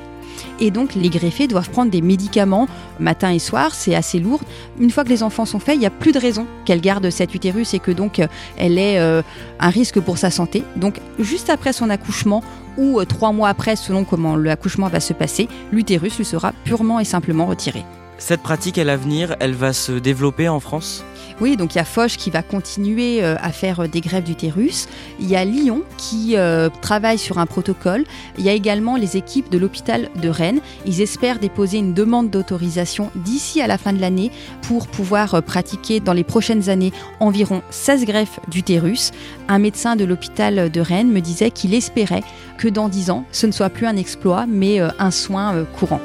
Et 0.61 0.71
donc 0.71 0.95
les 0.95 1.09
greffés 1.09 1.49
doivent 1.49 1.71
prendre 1.71 1.91
des 1.91 2.03
médicaments 2.03 2.69
matin 3.01 3.31
et 3.31 3.39
soir, 3.39 3.75
c'est 3.75 3.95
assez 3.95 4.19
lourd. 4.19 4.41
Une 4.79 4.91
fois 4.91 5.05
que 5.05 5.09
les 5.09 5.23
enfants 5.23 5.47
sont 5.47 5.61
faits, 5.61 5.77
il 5.77 5.79
n'y 5.79 5.87
a 5.87 5.91
plus 5.91 6.13
de 6.13 6.19
raison 6.19 6.47
qu'elle 6.67 6.83
garde 6.83 7.09
cet 7.09 7.35
utérus 7.35 7.73
et 7.73 7.79
que 7.79 7.93
donc 7.93 8.19
euh, 8.19 8.27
elle 8.59 8.77
ait 8.77 8.99
euh, 8.99 9.23
un 9.59 9.71
risque 9.71 10.01
pour 10.01 10.19
sa 10.19 10.31
santé. 10.31 10.65
Donc 10.77 11.01
juste 11.19 11.49
après 11.49 11.73
son 11.73 11.89
accouchement 11.89 12.45
ou 12.77 13.03
trois 13.07 13.33
mois 13.33 13.49
après, 13.49 13.75
selon 13.75 14.05
comment 14.05 14.37
l'accouchement 14.37 14.89
va 14.89 15.01
se 15.01 15.15
passer, 15.15 15.49
l'utérus 15.73 16.19
lui 16.19 16.27
sera 16.27 16.53
purement 16.65 17.01
et 17.01 17.07
simplement 17.07 17.47
retiré. 17.47 17.87
Cette 18.19 18.43
pratique 18.43 18.79
à 18.79 18.85
l'avenir, 18.85 19.37
elle 19.41 19.55
va 19.55 19.73
se 19.73 19.93
développer 19.93 20.49
en 20.49 20.61
France? 20.61 21.05
Oui, 21.41 21.57
donc 21.57 21.75
il 21.75 21.79
y 21.79 21.81
a 21.81 21.85
Foch 21.85 22.17
qui 22.17 22.31
va 22.31 22.43
continuer 22.43 23.25
euh, 23.25 23.35
à 23.41 23.51
faire 23.51 23.81
euh, 23.81 23.89
des 23.89 24.01
greffes 24.01 24.25
d'utérus. 24.25 24.87
Il 25.19 25.29
y 25.29 25.35
a 25.35 25.45
Lyon 25.45 25.83
qui 25.97 26.37
euh, 26.37 26.69
travaille 26.81 27.19
sur 27.19 27.39
un 27.39 27.47
protocole. 27.47 28.05
Il 28.39 28.45
y 28.45 28.49
a 28.49 28.53
également 28.53 28.97
les 28.97 29.17
équipes 29.17 29.51
de 29.51 29.59
l'hôpital 29.59 30.11
de 30.23 30.29
Rennes. 30.29 30.61
Ils 30.87 31.01
espèrent 31.01 31.41
déposer 31.41 31.79
une 31.79 31.93
demande 31.93 32.31
d'autorisation 32.31 33.11
d'ici 33.17 33.61
à 33.61 33.67
la 33.67 33.79
fin 33.79 33.93
de 33.93 34.01
l'année 34.01 34.31
pour 34.63 34.87
pouvoir 34.87 35.43
pratiquer 35.43 35.99
dans 35.99 36.13
les 36.13 36.25
prochaines 36.25 36.69
années 36.69 36.93
environ 37.19 37.63
16 37.71 38.05
greffes 38.05 38.39
d'utérus. 38.47 39.11
Un 39.49 39.59
médecin 39.59 39.97
de 39.97 40.05
l'hôpital 40.05 40.71
de 40.71 40.81
Rennes 40.81 41.11
me 41.11 41.21
disait 41.21 41.51
qu'il 41.51 41.75
espérait 41.75 42.23
que 42.59 42.69
dans 42.69 42.89
10 42.89 43.11
ans, 43.11 43.25
ce 43.33 43.47
ne 43.47 43.53
soit 43.53 43.71
plus 43.71 43.87
un 43.87 43.97
exploit, 43.97 44.47
mais 44.47 44.79
un 44.79 45.11
soin 45.11 45.65
courant. 45.79 46.01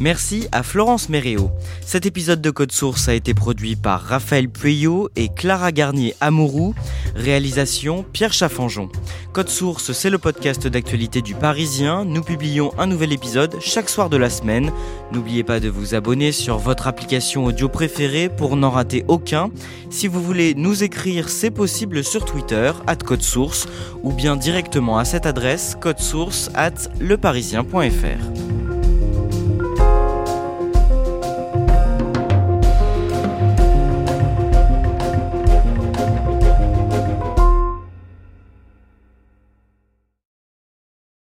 Merci 0.00 0.46
à 0.52 0.62
Florence 0.62 1.08
Méréo. 1.08 1.50
Cet 1.84 2.06
épisode 2.06 2.40
de 2.40 2.50
Code 2.50 2.70
Source 2.70 3.08
a 3.08 3.14
été 3.14 3.34
produit 3.34 3.74
par 3.74 4.00
Raphaël 4.00 4.48
Pueyo 4.48 5.08
et 5.16 5.28
Clara 5.28 5.72
Garnier 5.72 6.14
Amourou. 6.20 6.74
Réalisation 7.16 8.04
Pierre 8.12 8.32
Chaffanjon. 8.32 8.90
Code 9.32 9.48
Source, 9.48 9.92
c'est 9.92 10.10
le 10.10 10.18
podcast 10.18 10.68
d'actualité 10.68 11.20
du 11.20 11.34
Parisien. 11.34 12.04
Nous 12.04 12.22
publions 12.22 12.72
un 12.78 12.86
nouvel 12.86 13.12
épisode 13.12 13.56
chaque 13.60 13.88
soir 13.88 14.08
de 14.08 14.16
la 14.16 14.30
semaine. 14.30 14.70
N'oubliez 15.12 15.42
pas 15.42 15.58
de 15.58 15.68
vous 15.68 15.96
abonner 15.96 16.30
sur 16.30 16.58
votre 16.58 16.86
application 16.86 17.44
audio 17.44 17.68
préférée 17.68 18.28
pour 18.28 18.56
n'en 18.56 18.70
rater 18.70 19.04
aucun. 19.08 19.50
Si 19.90 20.06
vous 20.06 20.22
voulez 20.22 20.54
nous 20.54 20.84
écrire, 20.84 21.28
c'est 21.28 21.50
possible 21.50 22.04
sur 22.04 22.24
Twitter, 22.24 22.72
at 22.86 22.96
Code 22.96 23.22
Source, 23.22 23.66
ou 24.02 24.12
bien 24.12 24.36
directement 24.36 24.98
à 24.98 25.04
cette 25.04 25.26
adresse, 25.26 25.76
codesource 25.80 26.50
at 26.54 26.74
leparisien.fr. 27.00 28.47